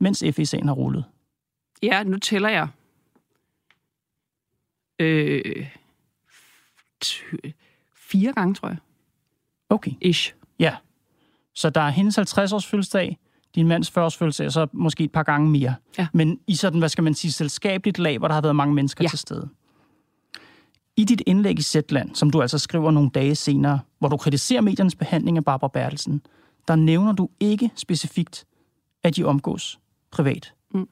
mens 0.00 0.24
FE-sagen 0.36 0.66
har 0.66 0.74
rullet. 0.74 1.04
Ja, 1.82 2.02
nu 2.02 2.18
tæller 2.18 2.48
jeg. 2.48 2.68
Øh, 4.98 5.66
fire 7.96 8.32
gange, 8.32 8.54
tror 8.54 8.68
jeg. 8.68 8.76
Okay. 9.68 9.90
Ish. 10.00 10.34
Ja. 10.58 10.76
Så 11.54 11.70
der 11.70 11.80
er 11.80 11.90
hendes 11.90 12.18
50-års 12.18 12.66
fødselsdag, 12.66 13.18
din 13.54 13.68
mands 13.68 13.90
40-års 13.90 14.16
fødselsdag, 14.16 14.46
og 14.46 14.52
så 14.52 14.66
måske 14.72 15.04
et 15.04 15.12
par 15.12 15.22
gange 15.22 15.50
mere. 15.50 15.74
Ja. 15.98 16.06
Men 16.12 16.38
i 16.46 16.54
sådan, 16.54 16.78
hvad 16.78 16.88
skal 16.88 17.04
man 17.04 17.14
sige, 17.14 17.32
selskabeligt 17.32 17.98
lag, 17.98 18.18
hvor 18.18 18.28
der 18.28 18.34
har 18.34 18.40
været 18.42 18.56
mange 18.56 18.74
mennesker 18.74 19.04
Ja. 19.04 19.08
til 19.08 19.18
stede. 19.18 19.48
I 20.96 21.04
dit 21.04 21.22
indlæg 21.26 21.58
i 21.58 21.62
Zetland, 21.62 22.14
som 22.14 22.30
du 22.30 22.42
altså 22.42 22.58
skriver 22.58 22.90
nogle 22.90 23.10
dage 23.10 23.34
senere, 23.34 23.80
hvor 23.98 24.08
du 24.08 24.16
kritiserer 24.16 24.60
mediernes 24.60 24.94
behandling 24.94 25.36
af 25.36 25.44
Barbara 25.44 25.68
Bertelsen, 25.68 26.22
der 26.68 26.76
nævner 26.76 27.12
du 27.12 27.28
ikke 27.40 27.70
specifikt, 27.76 28.44
at 29.02 29.16
de 29.16 29.24
omgås 29.24 29.78
privat. 30.10 30.54
Mm. 30.74 30.88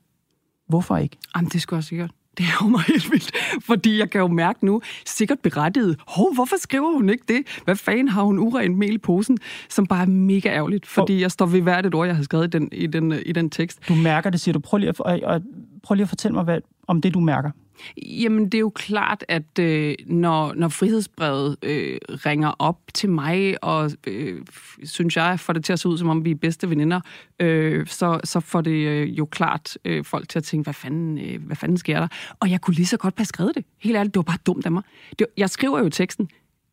Hvorfor 0.68 0.96
ikke? 0.96 1.16
Jamen, 1.36 1.50
det 1.50 1.62
skulle 1.62 1.78
jeg 1.78 1.84
sikkert. 1.84 2.10
Det 2.38 2.46
er 2.46 2.64
jo 2.64 2.68
mig 2.68 2.80
helt 2.80 3.10
vildt, 3.10 3.32
fordi 3.60 3.98
jeg 3.98 4.10
kan 4.10 4.20
jo 4.20 4.28
mærke 4.28 4.66
nu, 4.66 4.82
sikkert 5.06 5.38
berettiget, 5.40 5.96
hov, 6.06 6.34
hvorfor 6.34 6.56
skriver 6.58 6.92
hun 6.92 7.08
ikke 7.08 7.24
det? 7.28 7.60
Hvad 7.64 7.76
fanden 7.76 8.08
har 8.08 8.22
hun 8.22 8.38
urent 8.38 8.78
mel 8.78 8.94
i 8.94 8.98
posen? 8.98 9.38
Som 9.68 9.86
bare 9.86 10.02
er 10.02 10.06
mega 10.06 10.48
ærgerligt, 10.48 10.86
fordi 10.86 11.20
jeg 11.20 11.30
står 11.30 11.46
ved 11.46 11.60
hvert 11.60 11.86
et 11.86 11.94
ord, 11.94 12.06
jeg 12.06 12.16
har 12.16 12.22
skrevet 12.22 12.54
i 12.54 12.58
den, 12.58 12.68
i 12.72 12.86
den, 12.86 13.12
i 13.26 13.32
den 13.32 13.50
tekst. 13.50 13.88
Du 13.88 13.94
mærker 13.94 14.30
det, 14.30 14.40
siger 14.40 14.52
du. 14.52 14.58
Prøv 14.58 14.78
lige 14.78 14.88
at, 14.88 15.00
og, 15.00 15.20
og, 15.24 15.42
prøv 15.82 15.94
lige 15.94 16.02
at 16.02 16.08
fortælle 16.08 16.34
mig 16.34 16.44
hvad, 16.44 16.60
om 16.88 17.00
det, 17.00 17.14
du 17.14 17.20
mærker. 17.20 17.50
Jamen, 17.96 18.44
det 18.44 18.54
er 18.54 18.60
jo 18.60 18.70
klart, 18.70 19.24
at 19.28 19.58
øh, 19.58 19.94
når, 20.06 20.54
når 20.54 20.68
frihedsbrevet 20.68 21.56
øh, 21.62 21.98
ringer 22.10 22.52
op 22.58 22.78
til 22.94 23.10
mig, 23.10 23.64
og 23.64 23.90
øh, 24.06 24.42
synes 24.84 25.16
jeg 25.16 25.40
får 25.40 25.52
det 25.52 25.64
til 25.64 25.72
at 25.72 25.80
se 25.80 25.88
ud, 25.88 25.98
som 25.98 26.08
om 26.08 26.24
vi 26.24 26.30
er 26.30 26.34
bedste 26.34 26.70
veninder, 26.70 27.00
øh, 27.40 27.86
så, 27.86 28.20
så 28.24 28.40
får 28.40 28.60
det 28.60 28.70
øh, 28.70 29.18
jo 29.18 29.24
klart 29.24 29.78
øh, 29.84 30.04
folk 30.04 30.28
til 30.28 30.38
at 30.38 30.44
tænke, 30.44 30.66
hvad 30.66 30.74
fanden, 30.74 31.18
øh, 31.18 31.42
hvad 31.46 31.56
fanden 31.56 31.78
sker 31.78 32.00
der? 32.00 32.08
Og 32.40 32.50
jeg 32.50 32.60
kunne 32.60 32.74
lige 32.74 32.86
så 32.86 32.96
godt 32.96 33.14
have 33.16 33.26
skrevet 33.26 33.54
det. 33.54 33.64
Helt 33.78 33.96
ærligt, 33.96 34.14
det 34.14 34.18
var 34.18 34.22
bare 34.32 34.38
dumt 34.46 34.66
af 34.66 34.72
mig. 34.72 34.82
Det, 35.18 35.26
jeg 35.36 35.50
skriver 35.50 35.78
jo 35.78 35.88
teksten 35.88 36.28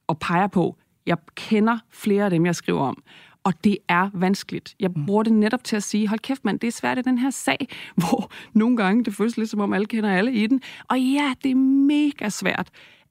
og 0.08 0.20
peger 0.20 0.48
på, 0.48 0.78
jeg 1.06 1.18
kender 1.36 1.78
flere 1.90 2.24
af 2.24 2.30
dem, 2.30 2.46
jeg 2.46 2.56
skriver 2.56 2.82
om. 2.82 3.04
Og 3.48 3.54
det 3.64 3.78
er 3.90 4.10
vanskeligt. 4.14 4.76
Jeg 4.80 4.90
bruger 5.06 5.24
det 5.24 5.34
netop 5.34 5.64
til 5.64 5.76
at 5.76 5.84
sige, 5.84 6.08
hold 6.08 6.20
kæft 6.20 6.46
mand, 6.46 6.60
det 6.60 6.68
er 6.68 6.72
svært 6.72 6.98
i 6.98 7.02
den 7.02 7.18
her 7.18 7.30
sag, 7.30 7.68
hvor 7.96 8.32
nogle 8.54 8.78
gange 8.78 9.04
det 9.06 9.14
føles 9.14 9.38
lidt 9.38 9.50
som 9.50 9.60
om 9.60 9.74
alle 9.74 9.86
kender 9.86 10.12
alle 10.18 10.34
i 10.34 10.48
den. 10.48 10.62
Og 10.90 11.00
ja, 11.00 11.34
det 11.44 11.52
er 11.52 11.56
mega 11.56 12.30
svært 12.30 12.70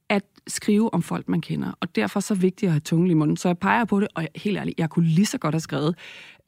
at 0.09 0.23
skrive 0.47 0.93
om 0.93 1.01
folk, 1.01 1.29
man 1.29 1.41
kender. 1.41 1.71
Og 1.79 1.95
derfor 1.95 2.19
er 2.19 2.21
så 2.21 2.35
vigtigt 2.35 2.67
at 2.69 2.73
have 2.73 2.79
tungen 2.79 3.11
i 3.11 3.13
munden. 3.13 3.37
Så 3.37 3.49
jeg 3.49 3.57
peger 3.57 3.85
på 3.85 3.99
det, 3.99 4.07
og 4.15 4.21
jeg, 4.21 4.29
helt 4.35 4.57
ærligt, 4.57 4.79
jeg 4.79 4.89
kunne 4.89 5.05
lige 5.05 5.25
så 5.25 5.37
godt 5.37 5.53
have 5.55 5.59
skrevet, 5.59 5.95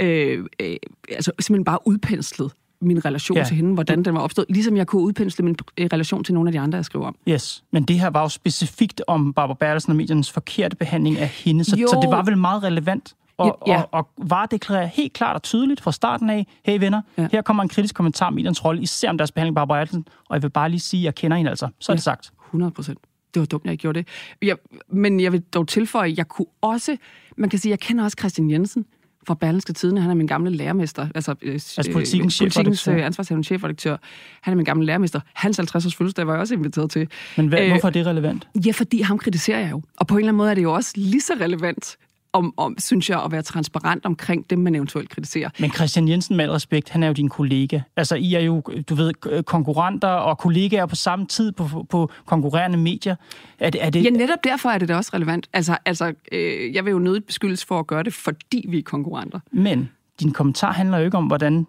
øh, 0.02 0.46
øh, 0.62 0.76
altså 1.12 1.32
simpelthen 1.40 1.66
bare 1.66 1.80
udpenslet 1.88 2.52
min 2.82 3.06
relation 3.06 3.38
Ja. 3.38 3.44
til 3.44 3.56
hende, 3.56 3.74
hvordan 3.74 4.04
den 4.04 4.14
var 4.14 4.20
opstået, 4.22 4.48
ligesom 4.50 4.78
jeg 4.78 4.88
kunne 4.88 5.02
udpensle 5.02 5.46
min 5.46 5.56
øh, 5.78 5.90
relation 5.94 6.24
til 6.24 6.34
nogle 6.34 6.50
af 6.50 6.52
de 6.52 6.60
andre, 6.60 6.76
jeg 6.76 6.86
skriver 6.86 7.06
om. 7.08 7.16
Yes, 7.30 7.64
men 7.72 7.84
det 7.84 8.00
her 8.00 8.10
var 8.10 8.22
jo 8.22 8.30
specifikt 8.30 9.02
om 9.08 9.34
Barbara 9.34 9.58
Bertelsen 9.60 9.92
og 9.92 9.96
mediernes 9.96 10.32
forkerte 10.32 10.76
behandling 10.76 11.18
af 11.18 11.28
hende, 11.28 11.64
så, 11.64 11.76
Jo. 11.76 11.88
så 11.88 12.00
det 12.02 12.10
var 12.12 12.24
vel 12.24 12.38
meget 12.38 12.64
relevant 12.64 13.16
og, 13.40 13.58
Ja, 13.68 13.74
ja. 13.74 13.82
og, 13.82 13.88
og 13.92 14.28
var 14.30 14.46
deklareret 14.46 14.90
helt 14.90 15.14
klart 15.14 15.36
og 15.36 15.44
tydeligt 15.44 15.82
fra 15.82 15.92
starten 15.92 16.30
af, 16.30 16.48
hey 16.66 16.80
venner, 16.80 17.02
ja. 17.18 17.22
Ja. 17.22 17.28
her 17.32 17.42
kommer 17.42 17.64
en 17.64 17.70
kritisk 17.70 17.96
kommentar 17.96 18.28
om 18.28 18.34
mediernes 18.34 18.66
rolle, 18.66 18.82
især 18.82 19.10
om 19.10 19.18
deres 19.18 19.32
behandling 19.32 19.58
af 19.58 19.62
Barbara 19.62 19.78
Bertelsen, 19.80 20.06
og 20.30 20.36
jeg 20.36 20.44
vil 20.44 20.50
bare 20.50 20.70
lige 20.70 20.80
sige, 20.80 21.02
at 21.02 21.06
jeg 21.06 21.16
kender 21.16 21.38
hende 21.38 21.50
altså. 21.50 21.68
Så 21.80 21.92
er 21.92 21.96
det 21.96 22.04
sagt. 22.04 22.32
100 22.48 22.72
procent. 22.72 23.00
Det 23.34 23.40
var 23.40 23.46
dumt, 23.46 23.64
jeg 23.66 23.72
ikke 23.72 23.82
gjorde 23.82 24.00
det. 24.00 24.08
Jeg, 24.42 24.56
men 24.92 25.20
jeg 25.20 25.32
vil 25.32 25.42
dog 25.42 25.68
tilføje, 25.68 26.10
at 26.12 26.18
jeg 26.18 26.28
kunne 26.28 26.46
også... 26.62 26.98
Man 27.38 27.50
kan 27.50 27.60
sige, 27.60 27.70
jeg 27.70 27.80
kender 27.80 28.04
også 28.04 28.16
Christian 28.20 28.52
Jensen 28.52 28.86
fra 29.28 29.34
Berlingske 29.34 29.74
Tidene. 29.74 30.02
Han 30.02 30.10
er 30.12 30.16
min 30.16 30.28
gamle 30.28 30.52
lærermester. 30.52 31.08
Altså, 31.16 31.32
altså 31.44 31.90
Politikens 31.94 32.40
politikens 32.40 32.80
chefredaktør. 32.80 32.96
øh, 32.96 33.06
ansvarshavende 33.06 33.46
chefredaktør. 33.48 33.98
Han 34.42 34.52
er 34.52 34.56
min 34.56 34.66
gamle 34.66 34.86
lærermester. 34.86 35.20
Hans 35.34 35.58
50 35.58 35.86
års 35.86 35.96
fødselsdag 35.96 36.28
var 36.28 36.34
jeg 36.34 36.40
også 36.42 36.54
inviteret 36.54 36.92
til. 36.92 37.08
Men 37.38 37.48
hvad, 37.48 37.60
Øh, 37.62 37.70
hvorfor 37.70 37.88
er 37.88 37.92
det 37.92 38.06
relevant? 38.06 38.48
Ja, 38.66 38.72
fordi 38.72 39.02
ham 39.02 39.18
kritiserer 39.18 39.60
jeg 39.60 39.72
jo. 39.72 39.82
Og 39.98 40.08
på 40.08 40.14
en 40.16 40.20
eller 40.20 40.30
anden 40.30 40.38
måde 40.38 40.50
er 40.52 40.56
det 40.56 40.64
jo 40.64 40.74
også 40.74 40.92
lige 40.96 41.22
så 41.22 41.34
relevant, 41.42 41.98
om, 42.34 42.54
om, 42.58 42.76
synes 42.78 43.10
jeg, 43.10 43.24
at 43.24 43.32
være 43.32 43.42
transparent 43.42 44.06
omkring 44.06 44.50
dem, 44.50 44.60
man 44.60 44.76
eventuelt 44.76 45.10
kritiserer. 45.10 45.50
Men 45.60 45.72
Christian 45.72 46.08
Jensen, 46.08 46.38
med 46.38 46.46
al 46.46 46.52
respekt, 46.52 46.90
han 46.90 47.04
er 47.04 47.08
jo 47.08 47.14
din 47.14 47.30
kollega. 47.30 47.80
Altså, 47.96 48.16
I 48.16 48.34
er 48.34 48.40
jo, 48.40 48.62
du 48.90 48.96
ved, 48.96 49.44
konkurrenter 49.44 50.08
og 50.08 50.38
kollegaer 50.38 50.86
på 50.86 50.96
samme 50.96 51.26
tid 51.26 51.52
på, 51.52 51.86
på 51.90 52.12
konkurrerende 52.26 52.78
medier. 52.78 53.16
Er 53.60 53.70
det, 53.70 53.86
er 53.86 53.90
det, 53.90 54.04
Ja, 54.04 54.10
netop 54.10 54.44
derfor 54.44 54.70
er 54.70 54.78
det 54.78 54.88
da 54.88 54.96
også 54.96 55.12
relevant. 55.14 55.50
Altså, 55.54 55.78
altså 55.86 56.14
øh, 56.32 56.76
jeg 56.76 56.86
vil 56.86 56.92
jo 56.92 57.00
nødigt 57.00 57.26
beskyldes 57.26 57.66
for 57.66 57.80
at 57.80 57.88
gøre 57.88 58.04
det, 58.04 58.14
fordi 58.14 58.66
vi 58.70 58.78
er 58.78 58.84
konkurrenter. 58.84 59.40
Men 59.52 59.90
din 60.20 60.32
kommentar 60.32 60.72
handler 60.72 60.98
jo 60.98 61.06
ikke 61.06 61.18
om, 61.18 61.26
hvordan 61.26 61.68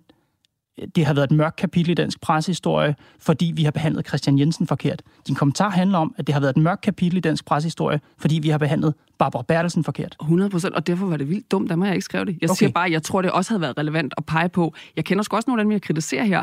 det 0.96 1.06
har 1.06 1.14
været 1.14 1.30
et 1.30 1.36
mørkt 1.36 1.56
kapitel 1.56 1.90
i 1.90 1.94
dansk 1.94 2.20
pressehistorie, 2.20 2.94
fordi 3.18 3.52
vi 3.56 3.64
har 3.64 3.70
behandlet 3.70 4.08
Christian 4.08 4.38
Jensen 4.38 4.66
forkert. 4.66 5.02
Din 5.26 5.34
kommentar 5.34 5.70
handler 5.70 5.98
om, 5.98 6.14
at 6.18 6.26
det 6.26 6.32
har 6.32 6.40
været 6.40 6.56
et 6.56 6.62
mørkt 6.62 6.80
kapitel 6.80 7.16
i 7.16 7.20
dansk 7.20 7.44
pressehistorie, 7.44 8.00
fordi 8.18 8.38
vi 8.38 8.48
har 8.48 8.58
behandlet 8.58 8.94
Barbara 9.18 9.42
Bertelsen 9.42 9.84
forkert. 9.84 10.16
100 10.20 10.50
procent, 10.50 10.74
og 10.74 10.86
derfor 10.86 11.06
var 11.06 11.16
det 11.16 11.28
vildt 11.28 11.50
dumt, 11.50 11.72
at 11.72 11.78
jeg 11.78 11.92
ikke 11.92 12.04
skrev 12.04 12.26
det. 12.26 12.38
Jeg 12.40 12.50
Okay. 12.50 12.58
siger 12.58 12.70
bare, 12.72 12.86
at 12.86 12.92
jeg 12.92 13.02
tror, 13.02 13.22
det 13.22 13.30
også 13.30 13.50
havde 13.50 13.60
været 13.60 13.78
relevant 13.78 14.14
at 14.16 14.26
pege 14.26 14.48
på. 14.48 14.74
Jeg 14.96 15.04
kender 15.04 15.24
sgu 15.24 15.36
også 15.36 15.50
nogle 15.50 15.60
af 15.62 15.64
dem, 15.64 15.72
jeg 15.72 15.82
kritiserer 15.82 16.24
her, 16.24 16.42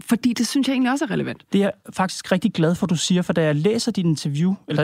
fordi 0.00 0.32
det 0.32 0.46
synes 0.46 0.68
jeg 0.68 0.74
egentlig 0.74 0.92
også 0.92 1.04
er 1.04 1.10
relevant. 1.10 1.44
Det 1.52 1.58
er 1.58 1.64
jeg 1.64 1.72
faktisk 1.92 2.32
rigtig 2.32 2.52
glad 2.52 2.74
for, 2.74 2.86
du 2.86 2.96
siger, 2.96 3.22
for 3.22 3.32
da 3.32 3.42
jeg 3.44 3.54
læser 3.56 3.92
dit 3.92 4.06
interview, 4.06 4.54
eller 4.68 4.82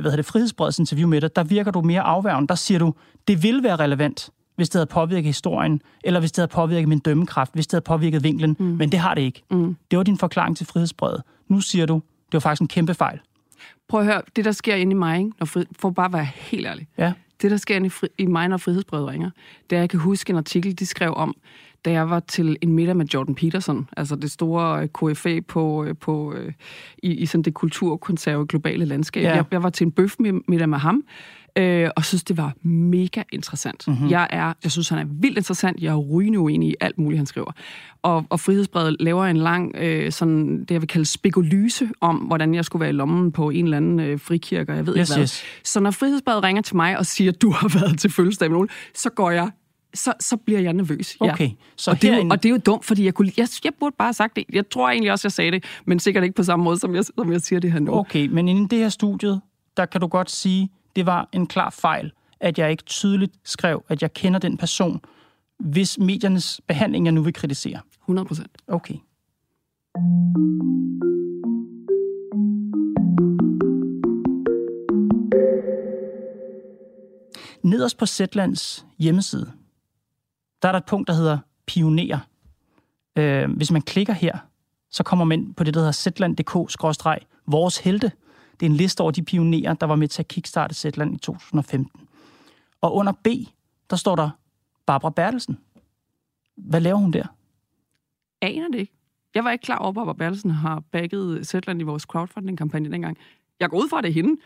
hvad 0.00 0.10
hedder 0.10 0.16
det, 0.16 0.26
Frihedsbredets 0.26 0.78
interview 0.78 1.08
med 1.08 1.20
dig, 1.20 1.36
der 1.36 1.44
virker 1.44 1.70
du 1.70 1.80
mere 1.80 2.00
afværgen. 2.00 2.46
Der 2.46 2.54
siger 2.54 2.78
du, 2.78 2.94
det 3.28 3.42
ville 3.42 3.62
være 3.62 3.76
relevant, 3.76 4.30
hvis 4.56 4.68
det 4.68 4.78
havde 4.78 4.86
påvirket 4.86 5.24
historien, 5.24 5.82
eller 6.04 6.20
hvis 6.20 6.32
det 6.32 6.42
havde 6.42 6.52
påvirket 6.52 6.88
min 6.88 6.98
dømmekraft, 6.98 7.54
hvis 7.54 7.66
det 7.66 7.72
havde 7.72 7.84
påvirket 7.84 8.22
vinklen, 8.22 8.56
mm. 8.58 8.64
men 8.64 8.92
det 8.92 9.00
har 9.00 9.14
det 9.14 9.22
ikke. 9.22 9.42
Mm. 9.50 9.76
Det 9.90 9.96
var 9.96 10.02
din 10.02 10.18
forklaring 10.18 10.56
til 10.56 10.66
Frihedsbredet. 10.66 11.22
Nu 11.48 11.60
siger 11.60 11.86
du, 11.86 11.94
det 11.94 12.32
var 12.32 12.40
faktisk 12.40 12.60
en 12.60 12.68
kæmpe 12.68 12.94
fejl. 12.94 13.20
Prøv 13.88 14.00
at 14.00 14.06
høre, 14.06 14.22
det 14.36 14.44
der 14.44 14.52
sker 14.52 14.74
inde 14.74 14.90
i 14.92 14.94
mig, 14.94 15.18
ikke? 15.18 15.32
Når 15.38 15.46
fri, 15.46 15.64
for 15.78 15.90
bare 15.90 16.06
at 16.06 16.12
være 16.12 16.24
helt 16.24 16.66
ærlig. 16.66 16.88
Ja. 16.98 17.12
Det, 17.42 17.50
der 17.50 17.56
sker 17.56 17.76
inde 17.76 17.86
i, 17.86 17.90
fri, 17.90 18.08
i 18.18 18.26
mig, 18.26 18.48
når 18.48 18.56
frihedsbrevet 18.56 19.08
ringer, 19.08 19.30
det 19.70 19.76
er, 19.76 19.80
jeg 19.80 19.90
kan 19.90 20.00
huske 20.00 20.30
en 20.30 20.36
artikel, 20.36 20.78
de 20.78 20.86
skrev 20.86 21.14
om, 21.14 21.36
da 21.84 21.90
jeg 21.90 22.10
var 22.10 22.20
til 22.20 22.56
en 22.60 22.72
middag 22.72 22.96
med 22.96 23.06
Jordan 23.06 23.34
Peterson, 23.34 23.88
altså 23.96 24.16
det 24.16 24.30
store 24.30 24.82
øh, 24.82 25.12
KFA 25.14 25.40
på, 25.48 25.84
øh, 25.84 25.94
på, 26.00 26.34
øh, 26.36 26.52
i, 27.02 27.12
i 27.12 27.26
sådan 27.26 27.42
det 27.42 27.54
kulturkonserve 27.54 28.46
globale 28.46 28.84
landskab. 28.84 29.22
Ja. 29.22 29.34
Jeg, 29.34 29.44
jeg 29.50 29.62
var 29.62 29.70
til 29.70 29.84
en 29.84 29.92
bøfmiddag 29.92 30.68
med 30.68 30.78
ham, 30.78 31.02
øh, 31.58 31.90
og 31.96 32.04
synes, 32.04 32.24
det 32.24 32.36
var 32.36 32.52
mega 32.62 33.22
interessant. 33.32 33.84
Mhm. 33.86 33.96
Mm-hmm. 33.96 34.10
Jeg, 34.10 34.26
er, 34.30 34.52
jeg 34.64 34.72
synes, 34.72 34.88
han 34.88 34.98
er 34.98 35.04
vildt 35.08 35.36
interessant. 35.36 35.80
Jeg 35.80 35.92
er 35.92 35.96
rygende 35.96 36.38
uenig 36.38 36.68
i 36.68 36.74
alt 36.80 36.98
muligt, 36.98 37.18
han 37.18 37.26
skriver. 37.26 37.52
Og, 38.02 38.26
og 38.30 38.40
Frihedsbrevet 38.40 38.96
laver 39.00 39.24
en 39.24 39.36
lang, 39.36 39.76
øh, 39.76 40.12
sådan, 40.12 40.60
det 40.60 40.70
jeg 40.70 40.80
vil 40.80 40.88
kalde 40.88 41.04
spekulyse 41.06 41.88
om, 42.00 42.16
hvordan 42.16 42.54
jeg 42.54 42.64
skulle 42.64 42.80
være 42.80 42.90
i 42.90 42.92
lommen 42.92 43.32
på 43.32 43.50
en 43.50 43.64
eller 43.64 43.76
anden 43.76 44.00
øh, 44.00 44.20
frikirke, 44.20 44.72
og 44.72 44.76
jeg 44.76 44.86
ved 44.86 44.96
Yes, 44.98 45.10
ikke 45.10 45.16
hvad. 45.16 45.22
yes. 45.22 45.44
Så 45.64 45.80
når 45.80 45.90
Frihedsbrevet 45.90 46.42
ringer 46.42 46.62
til 46.62 46.76
mig 46.76 46.98
og 46.98 47.06
siger, 47.06 47.32
du 47.32 47.50
har 47.50 47.68
været 47.80 47.98
til 47.98 48.10
fødselsdag 48.10 48.48
med 48.50 48.54
nogen, 48.54 48.68
så 48.94 49.10
går 49.10 49.30
jeg 49.30 49.50
så, 49.94 50.12
så 50.20 50.36
bliver 50.36 50.60
jeg 50.60 50.72
nervøs. 50.72 51.16
Okay, 51.20 51.44
Ja. 51.48 51.50
så 51.76 51.90
og, 51.90 52.02
det 52.02 52.08
er 52.08 52.12
jo, 52.12 52.14
herinde- 52.14 52.32
og 52.34 52.42
det 52.42 52.48
er 52.48 52.50
jo 52.52 52.58
dumt, 52.66 52.84
fordi 52.84 53.04
jeg, 53.04 53.14
kunne, 53.14 53.32
jeg, 53.36 53.48
jeg 53.64 53.72
burde 53.80 53.94
bare 53.98 54.06
have 54.08 54.12
sagt 54.14 54.36
det. 54.36 54.44
Jeg 54.52 54.68
tror 54.70 54.90
egentlig 54.90 55.12
også, 55.12 55.26
jeg 55.28 55.32
sagde 55.32 55.50
det, 55.50 55.64
men 55.86 55.98
sikkert 56.00 56.24
ikke 56.24 56.36
på 56.36 56.42
samme 56.42 56.64
måde, 56.64 56.78
som 56.78 56.94
jeg, 56.94 57.04
som 57.04 57.32
jeg 57.32 57.40
siger 57.40 57.60
det 57.60 57.72
her 57.72 57.78
nu. 57.80 57.94
Okay, 57.94 58.26
men 58.26 58.48
inden 58.48 58.66
det 58.66 58.78
her 58.78 58.88
studiet, 58.88 59.40
der 59.76 59.86
kan 59.86 60.00
du 60.00 60.06
godt 60.06 60.30
sige, 60.30 60.68
det 60.96 61.06
var 61.06 61.28
en 61.32 61.46
klar 61.46 61.70
fejl, 61.70 62.12
at 62.40 62.58
jeg 62.58 62.70
ikke 62.70 62.82
tydeligt 62.82 63.32
skrev, 63.44 63.84
at 63.88 64.02
jeg 64.02 64.12
kender 64.14 64.38
den 64.38 64.56
person, 64.56 65.00
hvis 65.58 65.98
mediernes 65.98 66.60
behandling, 66.68 67.06
jeg 67.06 67.12
nu 67.12 67.22
vil 67.22 67.32
kritisere. 67.32 67.80
100 68.02 68.26
procent. 68.28 68.50
Okay. 68.68 68.94
Nederst 77.62 77.96
på 77.98 78.06
Zetlands 78.06 78.86
hjemmeside, 78.98 79.52
der 80.64 80.68
er 80.68 80.72
der 80.72 80.78
et 80.78 80.86
punkt, 80.86 81.08
der 81.08 81.14
hedder 81.14 81.38
Pionerer. 81.66 82.18
Øh, 83.16 83.50
hvis 83.50 83.70
man 83.70 83.82
klikker 83.82 84.12
her, 84.12 84.38
så 84.90 85.02
kommer 85.02 85.24
man 85.24 85.40
ind 85.40 85.54
på 85.54 85.64
det, 85.64 85.74
der 85.74 85.80
hedder 85.80 85.92
zetland.dk-vores 85.92 87.78
helte. 87.78 88.12
Det 88.60 88.66
er 88.66 88.70
en 88.70 88.76
liste 88.76 89.00
over 89.00 89.10
de 89.10 89.22
pionerer, 89.22 89.74
der 89.74 89.86
var 89.86 89.96
med 89.96 90.08
til 90.08 90.22
at 90.22 90.28
kickstarte 90.28 90.74
Zetland 90.74 91.14
i 91.14 91.18
2015. 91.18 91.90
Og 92.80 92.94
under 92.94 93.12
B, 93.12 93.26
der 93.90 93.96
står 93.96 94.16
der 94.16 94.30
Barbara 94.86 95.10
Bertelsen. 95.10 95.58
Hvad 96.56 96.80
laver 96.80 96.96
hun 96.96 97.12
der? 97.12 97.26
aner 98.42 98.68
det 98.68 98.78
ikke. 98.78 98.92
Jeg 99.34 99.44
var 99.44 99.50
ikke 99.50 99.62
klar 99.62 99.78
over, 99.78 99.88
at 99.88 99.94
Barbara 99.94 100.14
Bertelsen 100.14 100.50
har 100.50 100.80
bagget 100.80 101.46
Zetland 101.46 101.80
i 101.80 101.84
vores 101.84 102.02
crowdfunding-kampagne 102.02 102.92
dengang. 102.92 103.18
Jeg 103.60 103.70
går 103.70 103.78
ud 103.78 103.88
fra, 103.88 103.98
at 103.98 104.04
det 104.04 104.10
er 104.10 104.14
hende. 104.14 104.40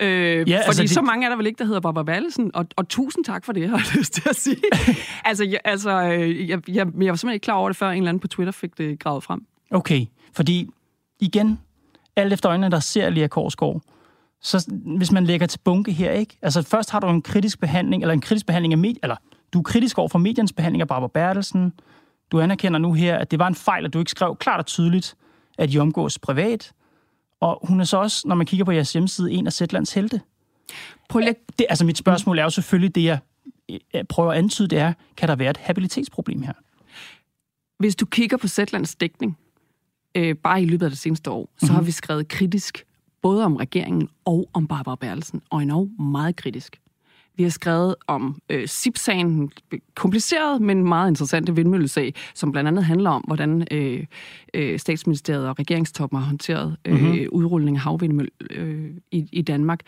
Øh, 0.00 0.08
ja, 0.08 0.38
fordi 0.38 0.52
altså 0.52 0.82
det... 0.82 0.90
så 0.90 1.02
mange 1.02 1.24
er 1.26 1.30
der 1.30 1.36
vel 1.36 1.46
ikke, 1.46 1.58
der 1.58 1.64
hedder 1.64 1.80
Barbara 1.80 2.04
Bertelsen. 2.04 2.50
Og, 2.54 2.66
og 2.76 2.88
tusind 2.88 3.24
tak 3.24 3.44
for 3.44 3.52
det, 3.52 3.68
har 3.70 3.76
jeg 3.76 3.98
lyst 3.98 4.12
til 4.12 4.28
at 4.28 4.36
sige. 4.36 4.56
altså, 5.24 5.44
jeg, 5.44 5.60
altså 5.64 5.90
jeg, 5.90 6.48
jeg, 6.48 6.48
jeg, 6.48 6.76
jeg 6.76 6.86
var 6.86 6.86
simpelthen 6.92 7.30
ikke 7.32 7.44
klar 7.44 7.54
over 7.54 7.68
det, 7.68 7.76
før 7.76 7.90
en 7.90 7.96
eller 7.96 8.08
anden 8.08 8.20
på 8.20 8.28
Twitter 8.28 8.52
fik 8.52 8.78
det 8.78 8.98
gravet 8.98 9.24
frem. 9.24 9.46
Okay, 9.70 10.06
fordi 10.32 10.68
igen, 11.20 11.58
alt 12.16 12.32
efter 12.32 12.50
øjnene, 12.50 12.70
der 12.70 12.80
ser 12.80 13.10
Lea 13.10 13.26
Korsgaard, 13.26 13.82
så 14.40 14.72
hvis 14.96 15.12
man 15.12 15.24
lægger 15.24 15.46
til 15.46 15.58
bunke 15.64 15.92
her, 15.92 16.10
ikke? 16.10 16.38
Altså 16.42 16.62
først 16.62 16.90
har 16.90 17.00
du 17.00 17.08
en 17.08 17.22
kritisk 17.22 17.60
behandling, 17.60 18.02
eller 18.02 18.12
en 18.12 18.20
kritisk 18.20 18.46
behandling 18.46 18.72
af 18.72 18.78
medier, 18.78 18.98
eller 19.02 19.16
du 19.52 19.58
er 19.58 19.62
kritisk 19.62 19.98
over 19.98 20.08
for 20.08 20.18
mediens 20.18 20.52
behandling 20.52 20.80
af 20.80 20.88
Barbara 20.88 21.10
Bertelsen. 21.14 21.72
Du 22.32 22.40
anerkender 22.40 22.78
nu 22.78 22.92
her, 22.92 23.18
at 23.18 23.30
det 23.30 23.38
var 23.38 23.46
en 23.46 23.54
fejl, 23.54 23.84
at 23.84 23.92
du 23.92 23.98
ikke 23.98 24.10
skrev 24.10 24.36
klart 24.36 24.60
og 24.60 24.66
tydeligt, 24.66 25.14
at 25.58 25.74
I 25.74 25.78
omgås 25.78 26.18
privat. 26.18 26.72
Og 27.40 27.60
hun 27.62 27.80
er 27.80 27.84
så 27.84 27.96
også, 27.96 28.28
når 28.28 28.34
man 28.34 28.46
kigger 28.46 28.64
på 28.64 28.72
jeres 28.72 28.92
hjemmeside, 28.92 29.32
en 29.32 29.46
af 29.46 29.52
Sætlands 29.52 29.94
helte. 29.94 30.20
Prøv 31.08 31.20
lige... 31.20 31.34
det, 31.58 31.66
altså 31.68 31.84
mit 31.84 31.98
spørgsmål 31.98 32.38
er 32.38 32.42
jo 32.42 32.50
selvfølgelig 32.50 32.94
det, 32.94 33.04
jeg 33.04 34.08
prøver 34.08 34.32
at 34.32 34.38
antyde, 34.38 34.68
det 34.68 34.78
er, 34.78 34.92
kan 35.16 35.28
der 35.28 35.36
være 35.36 35.50
et 35.50 35.56
habilitetsproblem 35.56 36.42
her? 36.42 36.52
Hvis 37.78 37.96
du 37.96 38.06
kigger 38.06 38.36
på 38.36 38.48
Sætlands 38.48 38.94
dækning, 38.94 39.38
øh, 40.14 40.36
bare 40.36 40.62
i 40.62 40.66
løbet 40.66 40.86
af 40.86 40.90
det 40.90 40.98
seneste 40.98 41.30
år, 41.30 41.50
så 41.58 41.66
mm-hmm. 41.66 41.74
har 41.74 41.82
vi 41.82 41.90
skrevet 41.90 42.28
kritisk 42.28 42.86
både 43.22 43.44
om 43.44 43.56
regeringen 43.56 44.08
og 44.24 44.50
om 44.52 44.66
Barbara 44.66 44.96
Bertelsen, 44.96 45.42
og 45.50 45.62
endnu 45.62 45.90
meget 45.98 46.36
kritisk. 46.36 46.80
Vi 47.36 47.42
har 47.42 47.50
skrevet 47.50 47.94
om 48.06 48.38
øh, 48.50 48.68
SIP-sagen, 48.68 49.50
kompliceret, 49.94 50.62
men 50.62 50.88
meget 50.88 51.10
interessante 51.10 51.54
vindmøllesag, 51.54 52.14
som 52.34 52.52
blandt 52.52 52.68
andet 52.68 52.84
handler 52.84 53.10
om, 53.10 53.24
hvordan 53.26 53.66
øh, 53.70 54.04
øh, 54.54 54.78
statsministeriet 54.78 55.48
og 55.48 55.58
regeringstoppen 55.58 56.18
har 56.18 56.26
håndteret 56.26 56.76
øh, 56.84 57.00
mm-hmm. 57.00 57.28
udrulling 57.32 57.76
af 57.76 57.82
havvindmøl 57.82 58.28
øh, 58.50 58.90
i, 59.10 59.28
i 59.32 59.42
Danmark. 59.42 59.80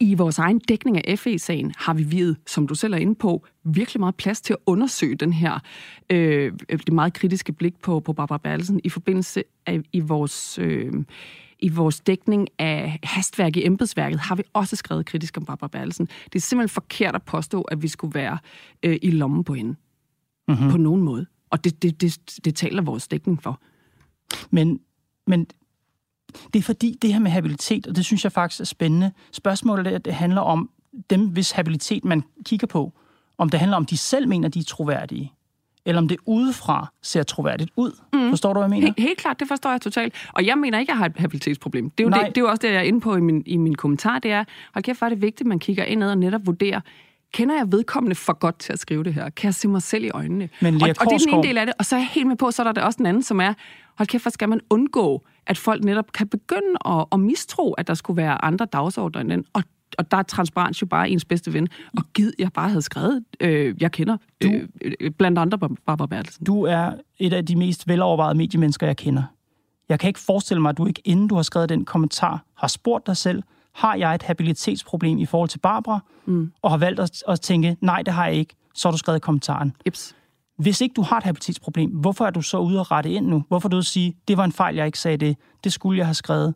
I 0.00 0.14
vores 0.14 0.38
egen 0.38 0.58
dækning 0.58 1.08
af 1.08 1.18
FE-sagen 1.18 1.72
har 1.76 1.94
vi 1.94 2.02
videt, 2.02 2.36
som 2.46 2.66
du 2.66 2.74
selv 2.74 2.94
er 2.94 2.98
inde 2.98 3.14
på, 3.14 3.46
virkelig 3.64 4.00
meget 4.00 4.14
plads 4.14 4.40
til 4.40 4.52
at 4.52 4.58
undersøge 4.66 5.14
den 5.14 5.32
her, 5.32 5.58
øh, 6.10 6.52
det 6.70 6.92
meget 6.92 7.12
kritiske 7.12 7.52
blik 7.52 7.80
på, 7.82 8.00
på 8.00 8.12
Barbara 8.12 8.38
Bertelsen 8.38 8.80
i 8.84 8.88
forbindelse 8.88 9.44
af, 9.66 9.80
i 9.92 10.00
vores... 10.00 10.58
Øh, 10.58 10.92
i 11.58 11.68
vores 11.68 12.00
dækning 12.00 12.48
af 12.58 12.98
hastværk 13.02 13.56
i 13.56 13.66
embedsværket 13.66 14.20
har 14.20 14.34
vi 14.34 14.42
også 14.52 14.76
skrevet 14.76 15.06
kritisk 15.06 15.36
om 15.36 15.44
Barbara 15.44 15.68
Bertelsen. 15.68 16.08
Det 16.24 16.34
er 16.34 16.40
simpelthen 16.40 16.74
forkert 16.74 17.14
at 17.14 17.22
påstå, 17.22 17.62
at 17.62 17.82
vi 17.82 17.88
skulle 17.88 18.14
være 18.14 18.38
øh, 18.82 18.98
i 19.02 19.10
lommen 19.10 19.44
på 19.44 19.54
hende. 19.54 19.76
Mm-hmm. 20.48 20.70
På 20.70 20.76
nogen 20.76 21.02
måde. 21.02 21.26
Og 21.50 21.64
det, 21.64 21.82
det, 21.82 22.00
det, 22.00 22.38
det 22.44 22.54
taler 22.54 22.82
vores 22.82 23.08
dækning 23.08 23.42
for. 23.42 23.60
Men, 24.50 24.80
men 25.26 25.46
det 26.52 26.58
er 26.58 26.62
fordi, 26.62 26.98
det 27.02 27.12
her 27.12 27.20
med 27.20 27.30
habilitet, 27.30 27.86
og 27.86 27.96
det 27.96 28.04
synes 28.04 28.24
jeg 28.24 28.32
faktisk 28.32 28.60
er 28.60 28.64
spændende. 28.64 29.12
Spørgsmålet 29.32 29.86
er, 29.86 29.98
det 29.98 30.14
handler 30.14 30.40
om 30.40 30.70
dem, 31.10 31.28
hvis 31.28 31.50
habilitet 31.50 32.04
man 32.04 32.22
kigger 32.44 32.66
på. 32.66 32.92
Om 33.38 33.48
det 33.48 33.60
handler 33.60 33.76
om, 33.76 33.86
de 33.86 33.96
selv 33.96 34.28
mener, 34.28 34.48
de 34.48 34.58
er 34.58 34.64
troværdige 34.64 35.32
eller 35.88 36.00
om 36.00 36.08
det 36.08 36.18
udefra 36.26 36.92
ser 37.02 37.22
troværdigt 37.22 37.70
ud. 37.76 37.92
Mm. 38.12 38.30
Forstår 38.30 38.52
du, 38.52 38.60
hvad 38.60 38.64
jeg 38.64 38.70
mener? 38.70 38.86
Helt, 38.86 39.00
helt 39.00 39.18
klart, 39.18 39.40
det 39.40 39.48
forstår 39.48 39.70
jeg 39.70 39.80
totalt. 39.80 40.14
Og 40.32 40.46
jeg 40.46 40.58
mener 40.58 40.78
ikke, 40.78 40.90
at 40.90 40.94
jeg 40.94 40.98
har 40.98 41.06
et 41.06 41.16
habilitetsproblem. 41.16 41.90
Det 41.90 42.04
er 42.04 42.08
jo, 42.08 42.10
det, 42.10 42.34
det 42.34 42.40
er 42.40 42.44
jo 42.44 42.48
også 42.48 42.60
det, 42.62 42.68
jeg 42.68 42.76
er 42.76 42.82
inde 42.82 43.00
på 43.00 43.16
i 43.16 43.20
min, 43.20 43.42
i 43.46 43.56
min 43.56 43.74
kommentar. 43.74 44.18
Det 44.18 44.30
er, 44.30 44.44
hold 44.74 44.82
kæft, 44.82 45.02
er 45.02 45.08
det 45.08 45.22
vigtigt, 45.22 45.40
at 45.40 45.46
man 45.46 45.58
kigger 45.58 45.84
indad 45.84 46.10
og 46.10 46.18
netop 46.18 46.46
vurderer, 46.46 46.80
kender 47.34 47.54
jeg 47.54 47.72
vedkommende 47.72 48.16
for 48.16 48.32
godt 48.32 48.58
til 48.58 48.72
at 48.72 48.78
skrive 48.78 49.04
det 49.04 49.14
her? 49.14 49.30
Kan 49.30 49.46
jeg 49.46 49.54
se 49.54 49.68
mig 49.68 49.82
selv 49.82 50.04
i 50.04 50.10
øjnene? 50.10 50.48
Men 50.60 50.74
og, 50.74 50.88
og 50.88 50.88
det 50.88 51.12
er 51.12 51.18
den 51.18 51.34
ene 51.34 51.42
del 51.42 51.58
af 51.58 51.66
det. 51.66 51.74
Og 51.78 51.84
så 51.84 51.96
er 51.96 52.00
jeg 52.00 52.08
helt 52.08 52.26
med 52.26 52.36
på, 52.36 52.50
så 52.50 52.62
er 52.62 52.72
der 52.72 52.82
også 52.82 52.96
den 52.96 53.06
anden, 53.06 53.22
som 53.22 53.40
er, 53.40 53.54
hold 53.98 54.06
kæft, 54.06 54.24
hvor 54.24 54.30
skal 54.30 54.48
man 54.48 54.60
undgå, 54.70 55.22
at 55.46 55.58
folk 55.58 55.84
netop 55.84 56.12
kan 56.12 56.28
begynde 56.28 56.78
at, 56.86 57.04
at 57.12 57.20
mistro, 57.20 57.72
at 57.72 57.88
der 57.88 57.94
skulle 57.94 58.16
være 58.16 58.44
andre 58.44 58.66
dagsordner 58.66 59.20
end 59.20 59.30
den. 59.30 59.44
Og 59.52 59.62
og 59.98 60.10
der 60.10 60.16
er 60.16 60.22
transparens 60.22 60.82
jo 60.82 60.86
bare 60.86 61.10
ens 61.10 61.24
bedste 61.24 61.52
ven. 61.52 61.68
Og 61.96 62.02
gid, 62.14 62.32
jeg 62.38 62.52
bare 62.52 62.68
havde 62.68 62.82
skrevet, 62.82 63.24
øh, 63.40 63.74
jeg 63.82 63.92
kender, 63.92 64.16
du, 64.42 64.52
øh, 64.82 65.10
blandt 65.10 65.38
andre 65.38 65.58
Barbara 65.58 66.06
Bertelsen. 66.06 66.44
Du 66.44 66.62
er 66.62 66.92
et 67.18 67.32
af 67.32 67.46
de 67.46 67.56
mest 67.56 67.88
velovervejede 67.88 68.34
mediemennesker, 68.34 68.86
jeg 68.86 68.96
kender. 68.96 69.22
Jeg 69.88 70.00
kan 70.00 70.08
ikke 70.08 70.20
forestille 70.20 70.62
mig, 70.62 70.68
at 70.68 70.78
du 70.78 70.86
ikke, 70.86 71.02
inden 71.04 71.28
du 71.28 71.34
har 71.34 71.42
skrevet 71.42 71.68
den 71.68 71.84
kommentar, 71.84 72.44
har 72.54 72.68
spurgt 72.68 73.06
dig 73.06 73.16
selv, 73.16 73.42
har 73.74 73.94
jeg 73.94 74.14
et 74.14 74.22
habilitetsproblem 74.22 75.18
i 75.18 75.26
forhold 75.26 75.48
til 75.48 75.58
Barbara, 75.58 76.00
mm. 76.26 76.52
og 76.62 76.70
har 76.70 76.78
valgt 76.78 77.00
at, 77.00 77.22
at 77.28 77.40
tænke, 77.40 77.76
nej, 77.80 78.02
det 78.02 78.14
har 78.14 78.26
jeg 78.26 78.34
ikke, 78.34 78.54
så 78.74 78.88
har 78.88 78.92
du 78.92 78.98
skrevet 78.98 79.22
kommentaren. 79.22 79.76
Ips. 79.86 80.14
Hvis 80.58 80.80
ikke 80.80 80.92
du 80.92 81.02
har 81.02 81.16
et 81.16 81.24
habilitetsproblem, 81.24 81.90
hvorfor 81.90 82.26
er 82.26 82.30
du 82.30 82.42
så 82.42 82.58
ude 82.58 82.80
og 82.80 82.90
rette 82.90 83.10
ind 83.10 83.26
nu? 83.26 83.44
Hvorfor 83.48 83.68
er 83.68 83.70
du 83.70 83.76
ude 83.76 83.80
at 83.80 83.86
sige, 83.86 84.16
det 84.28 84.36
var 84.36 84.44
en 84.44 84.52
fejl, 84.52 84.76
jeg 84.76 84.86
ikke 84.86 84.98
sagde 84.98 85.16
det, 85.16 85.36
det 85.64 85.72
skulle 85.72 85.98
jeg 85.98 86.06
have 86.06 86.14
skrevet? 86.14 86.54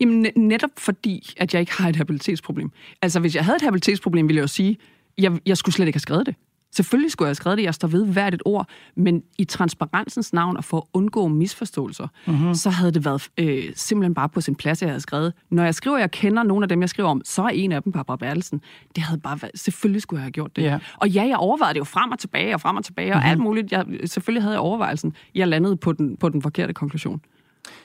Jamen 0.00 0.26
netop 0.36 0.70
fordi, 0.78 1.34
at 1.36 1.54
jeg 1.54 1.60
ikke 1.60 1.72
har 1.72 1.88
et 1.88 1.96
habilitetsproblem. 1.96 2.70
Altså 3.02 3.20
hvis 3.20 3.34
jeg 3.34 3.44
havde 3.44 3.56
et 3.56 3.62
habilitetsproblem, 3.62 4.28
ville 4.28 4.36
jeg 4.36 4.42
jo 4.42 4.48
sige, 4.48 4.78
jeg, 5.18 5.38
jeg 5.46 5.56
skulle 5.56 5.74
slet 5.74 5.86
ikke 5.86 5.96
have 5.96 6.00
skrevet 6.00 6.26
det. 6.26 6.34
Selvfølgelig 6.74 7.10
skulle 7.10 7.26
jeg 7.26 7.28
have 7.28 7.34
skrevet 7.34 7.58
det, 7.58 7.64
jeg 7.64 7.74
står 7.74 7.88
ved 7.88 8.06
hvert 8.06 8.34
et 8.34 8.42
ord, 8.44 8.68
men 8.96 9.22
i 9.38 9.44
transparensens 9.44 10.32
navn 10.32 10.56
og 10.56 10.64
for 10.64 10.76
at 10.76 10.82
undgå 10.92 11.28
misforståelser, 11.28 12.08
mm-hmm. 12.26 12.54
så 12.54 12.70
havde 12.70 12.92
det 12.92 13.04
været 13.04 13.28
øh, 13.38 13.64
simpelthen 13.74 14.14
bare 14.14 14.28
på 14.28 14.40
sin 14.40 14.54
plads, 14.54 14.82
jeg 14.82 14.90
havde 14.90 15.00
skrevet. 15.00 15.32
Når 15.50 15.64
jeg 15.64 15.74
skriver, 15.74 15.96
at 15.96 16.00
jeg 16.00 16.10
kender 16.10 16.42
nogle 16.42 16.64
af 16.64 16.68
dem, 16.68 16.80
jeg 16.80 16.88
skriver 16.88 17.08
om, 17.08 17.22
så 17.24 17.42
er 17.42 17.48
en 17.48 17.72
af 17.72 17.82
dem 17.82 17.92
Barbara 17.92 18.16
Bertelsen. 18.16 18.60
Det 18.96 19.02
havde 19.02 19.20
bare 19.20 19.42
været, 19.42 19.58
selvfølgelig 19.58 20.02
skulle 20.02 20.18
jeg 20.18 20.24
have 20.24 20.32
gjort 20.32 20.56
det. 20.56 20.64
Yeah. 20.64 20.80
Og 20.96 21.08
ja, 21.08 21.22
jeg 21.22 21.36
overvejede 21.36 21.74
det 21.74 21.78
jo 21.78 21.84
frem 21.84 22.10
og 22.10 22.18
tilbage 22.18 22.54
og 22.54 22.60
frem 22.60 22.76
og 22.76 22.84
tilbage, 22.84 23.10
mm-hmm. 23.10 23.24
og 23.24 23.30
alt 23.30 23.40
muligt. 23.40 23.72
Jeg, 23.72 23.86
selvfølgelig 24.04 24.42
havde 24.42 24.54
jeg 24.54 24.60
overvejelsen. 24.60 25.14
Jeg 25.34 25.48
landede 25.48 25.76
på 25.76 25.92
den, 25.92 26.16
på 26.16 26.28
den 26.28 26.42
forkerte 26.42 26.72
konklusion. 26.72 27.20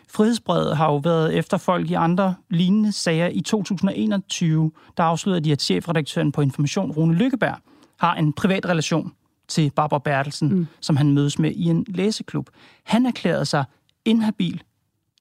Frihedsbrevet 0.10 0.78
har 0.78 0.86
jo 0.86 0.98
været 0.98 1.36
efter 1.36 1.58
folk 1.58 1.90
i 1.90 1.94
andre 1.94 2.36
lignende 2.50 2.92
sager. 2.92 3.28
I 3.28 3.42
2021, 3.42 4.72
der 4.98 5.04
afslørede 5.04 5.42
de, 5.42 5.52
at 5.52 5.62
chefredaktøren 5.62 6.32
på 6.32 6.42
Information, 6.42 6.92
Rune 6.92 7.14
Lykkeberg, 7.14 7.58
har 7.98 8.16
en 8.16 8.34
privat 8.34 8.66
relation 8.66 9.14
til 9.48 9.72
Barbara 9.76 10.00
Bertelsen, 10.00 10.50
mm. 10.50 10.68
som 10.80 10.96
han 10.96 11.12
mødes 11.12 11.40
med 11.40 11.52
i 11.52 11.64
en 11.64 11.86
læseklub. 11.88 12.50
Han 12.84 13.06
erklærede 13.06 13.46
sig 13.46 13.66
inhabil 14.06 14.64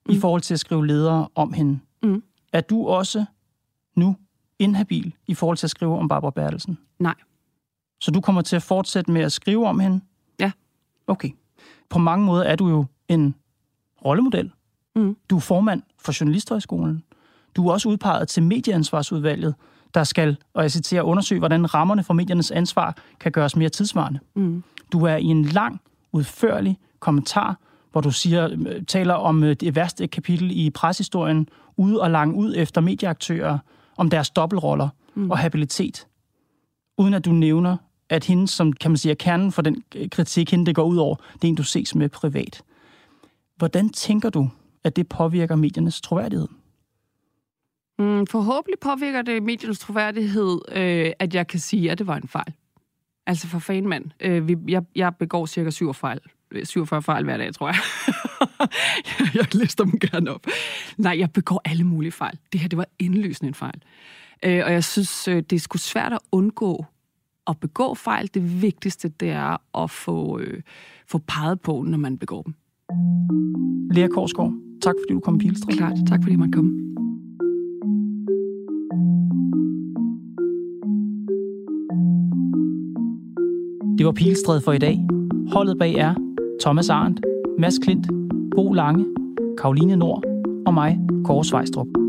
mm. 0.05 0.15
i 0.15 0.19
forhold 0.19 0.41
til 0.41 0.53
at 0.53 0.59
skrive 0.59 0.87
ledere 0.87 1.27
om 1.35 1.53
hende. 1.53 1.79
Mm. 2.03 2.23
Er 2.53 2.61
du 2.61 2.87
også 2.87 3.25
nu 3.95 4.15
inhabil 4.59 5.13
i 5.27 5.33
forhold 5.33 5.57
til 5.57 5.67
at 5.67 5.71
skrive 5.71 5.97
om 5.97 6.07
Barbara 6.07 6.31
Bertelsen? 6.31 6.77
Nej. 6.99 7.15
Så 8.01 8.11
du 8.11 8.21
kommer 8.21 8.41
til 8.41 8.55
at 8.55 8.63
fortsætte 8.63 9.11
med 9.11 9.21
at 9.21 9.31
skrive 9.31 9.67
om 9.67 9.79
hende? 9.79 10.01
Ja. 10.39 10.51
Okay. 11.07 11.29
På 11.89 11.99
mange 11.99 12.25
måder 12.25 12.43
er 12.43 12.55
du 12.55 12.69
jo 12.69 12.85
en 13.07 13.35
rollemodel. 14.05 14.51
Mm. 14.95 15.17
Du 15.29 15.35
er 15.35 15.39
formand 15.39 15.81
for 15.99 16.19
Journalisthøjskolen. 16.21 17.03
Du 17.55 17.67
er 17.67 17.73
også 17.73 17.89
udpeget 17.89 18.27
til 18.27 18.43
medieansvarsudvalget, 18.43 19.55
der 19.93 20.03
skal, 20.03 20.37
og 20.53 20.63
jeg 20.63 20.71
citerer, 20.71 21.01
undersøge, 21.01 21.39
hvordan 21.39 21.73
rammerne 21.73 22.03
for 22.03 22.13
mediernes 22.13 22.51
ansvar 22.51 22.97
kan 23.19 23.31
gøres 23.31 23.55
mere 23.55 23.69
tidsvarende. 23.69 24.19
Mm. 24.35 24.63
Du 24.91 25.05
er 25.05 25.15
i 25.15 25.25
en 25.25 25.45
lang, 25.45 25.81
udførlig 26.11 26.77
kommentar, 26.99 27.59
hvor 27.91 28.01
du 28.01 28.11
siger, 28.11 28.49
øh, 28.51 28.85
taler 28.85 29.13
om 29.13 29.43
øh, 29.43 29.55
det 29.55 29.75
værste 29.75 30.07
kapitel 30.07 30.51
i 30.51 30.69
preshistorien, 30.69 31.49
ude 31.77 32.01
og 32.01 32.11
lang 32.11 32.35
ud 32.35 32.53
efter 32.57 32.81
medieaktører, 32.81 33.57
om 33.97 34.09
deres 34.09 34.29
dobbeltroller 34.29 34.89
mm. 35.15 35.31
og 35.31 35.37
habilitet. 35.37 36.07
Uden 36.97 37.13
at 37.13 37.25
du 37.25 37.31
nævner, 37.31 37.77
at 38.09 38.23
hende, 38.23 38.47
som 38.47 38.73
kan 38.73 38.91
man 38.91 38.97
sige, 38.97 39.11
er 39.11 39.15
kernen 39.15 39.51
for 39.51 39.61
den 39.61 39.83
kritik, 40.11 40.51
hende 40.51 40.65
det 40.65 40.75
går 40.75 40.83
ud 40.83 40.97
over, 40.97 41.15
det 41.33 41.43
er 41.43 41.47
en, 41.47 41.55
du 41.55 41.63
ses 41.63 41.95
med 41.95 42.09
privat. 42.09 42.63
Hvordan 43.57 43.89
tænker 43.89 44.29
du, 44.29 44.49
at 44.83 44.95
det 44.95 45.09
påvirker 45.09 45.55
mediernes 45.55 46.01
troværdighed? 46.01 46.47
Mm, 47.99 48.27
forhåbentlig 48.27 48.79
påvirker 48.79 49.21
det 49.21 49.43
mediernes 49.43 49.79
troværdighed, 49.79 50.59
øh, 50.71 51.11
at 51.19 51.35
jeg 51.35 51.47
kan 51.47 51.59
sige, 51.59 51.91
at 51.91 51.97
det 51.97 52.07
var 52.07 52.15
en 52.15 52.27
fejl. 52.27 52.53
Altså 53.27 53.47
for 53.47 53.59
fanden 53.59 53.89
mand. 53.89 54.05
Øh, 54.19 54.47
vi, 54.47 54.55
jeg, 54.67 54.83
jeg 54.95 55.15
begår 55.15 55.45
cirka 55.45 55.69
7 55.69 55.93
fejl, 55.93 56.19
øh, 56.51 56.65
47 56.65 57.01
fejl 57.01 57.23
hver 57.23 57.37
dag, 57.37 57.53
tror 57.53 57.67
jeg. 57.67 57.77
jeg 59.39 59.55
lister 59.55 59.83
dem 59.83 59.99
gerne 59.99 60.31
op. 60.31 60.45
Nej, 60.97 61.19
jeg 61.19 61.31
begår 61.31 61.61
alle 61.65 61.83
mulige 61.83 62.11
fejl. 62.11 62.37
Det 62.51 62.59
her, 62.59 62.67
det 62.67 62.77
var 62.77 62.87
indlysende 62.99 63.47
en 63.47 63.53
fejl. 63.53 63.81
Øh, 64.43 64.65
og 64.65 64.73
jeg 64.73 64.83
synes, 64.83 65.27
øh, 65.27 65.35
det 65.35 65.53
er 65.53 65.59
sgu 65.59 65.77
svært 65.77 66.13
at 66.13 66.19
undgå 66.31 66.85
at 67.47 67.59
begå 67.59 67.95
fejl. 67.95 68.29
Det 68.33 68.61
vigtigste, 68.61 69.09
det 69.09 69.29
er 69.29 69.77
at 69.83 69.91
få, 69.91 70.39
øh, 70.39 70.61
få 71.07 71.17
peget 71.17 71.61
på, 71.61 71.81
når 71.81 71.97
man 71.97 72.17
begår 72.17 72.41
dem. 72.41 72.55
Lea 73.91 74.07
Korsgaard, 74.07 74.53
tak 74.81 74.95
fordi 75.01 75.13
du 75.13 75.19
kom 75.19 75.35
i 75.35 75.37
Pilestræd. 75.37 75.77
Klart, 75.77 75.97
tak 76.07 76.23
fordi 76.23 76.35
man 76.35 76.51
kom. 76.51 76.65
Det 83.97 84.05
var 84.05 84.11
Pilestræd 84.11 84.61
for 84.61 84.71
i 84.71 84.77
dag. 84.77 85.07
Holdet 85.53 85.77
bag 85.79 85.93
er 85.93 86.15
Thomas 86.61 86.89
Arndt, 86.89 87.19
Mads 87.59 87.79
Klint, 87.79 88.07
Bo 88.55 88.73
Lange, 88.73 89.05
Karoline 89.57 89.95
Nord 89.95 90.23
og 90.65 90.73
mig, 90.73 90.99
Kåre 91.25 91.45
Svejstrup. 91.45 92.06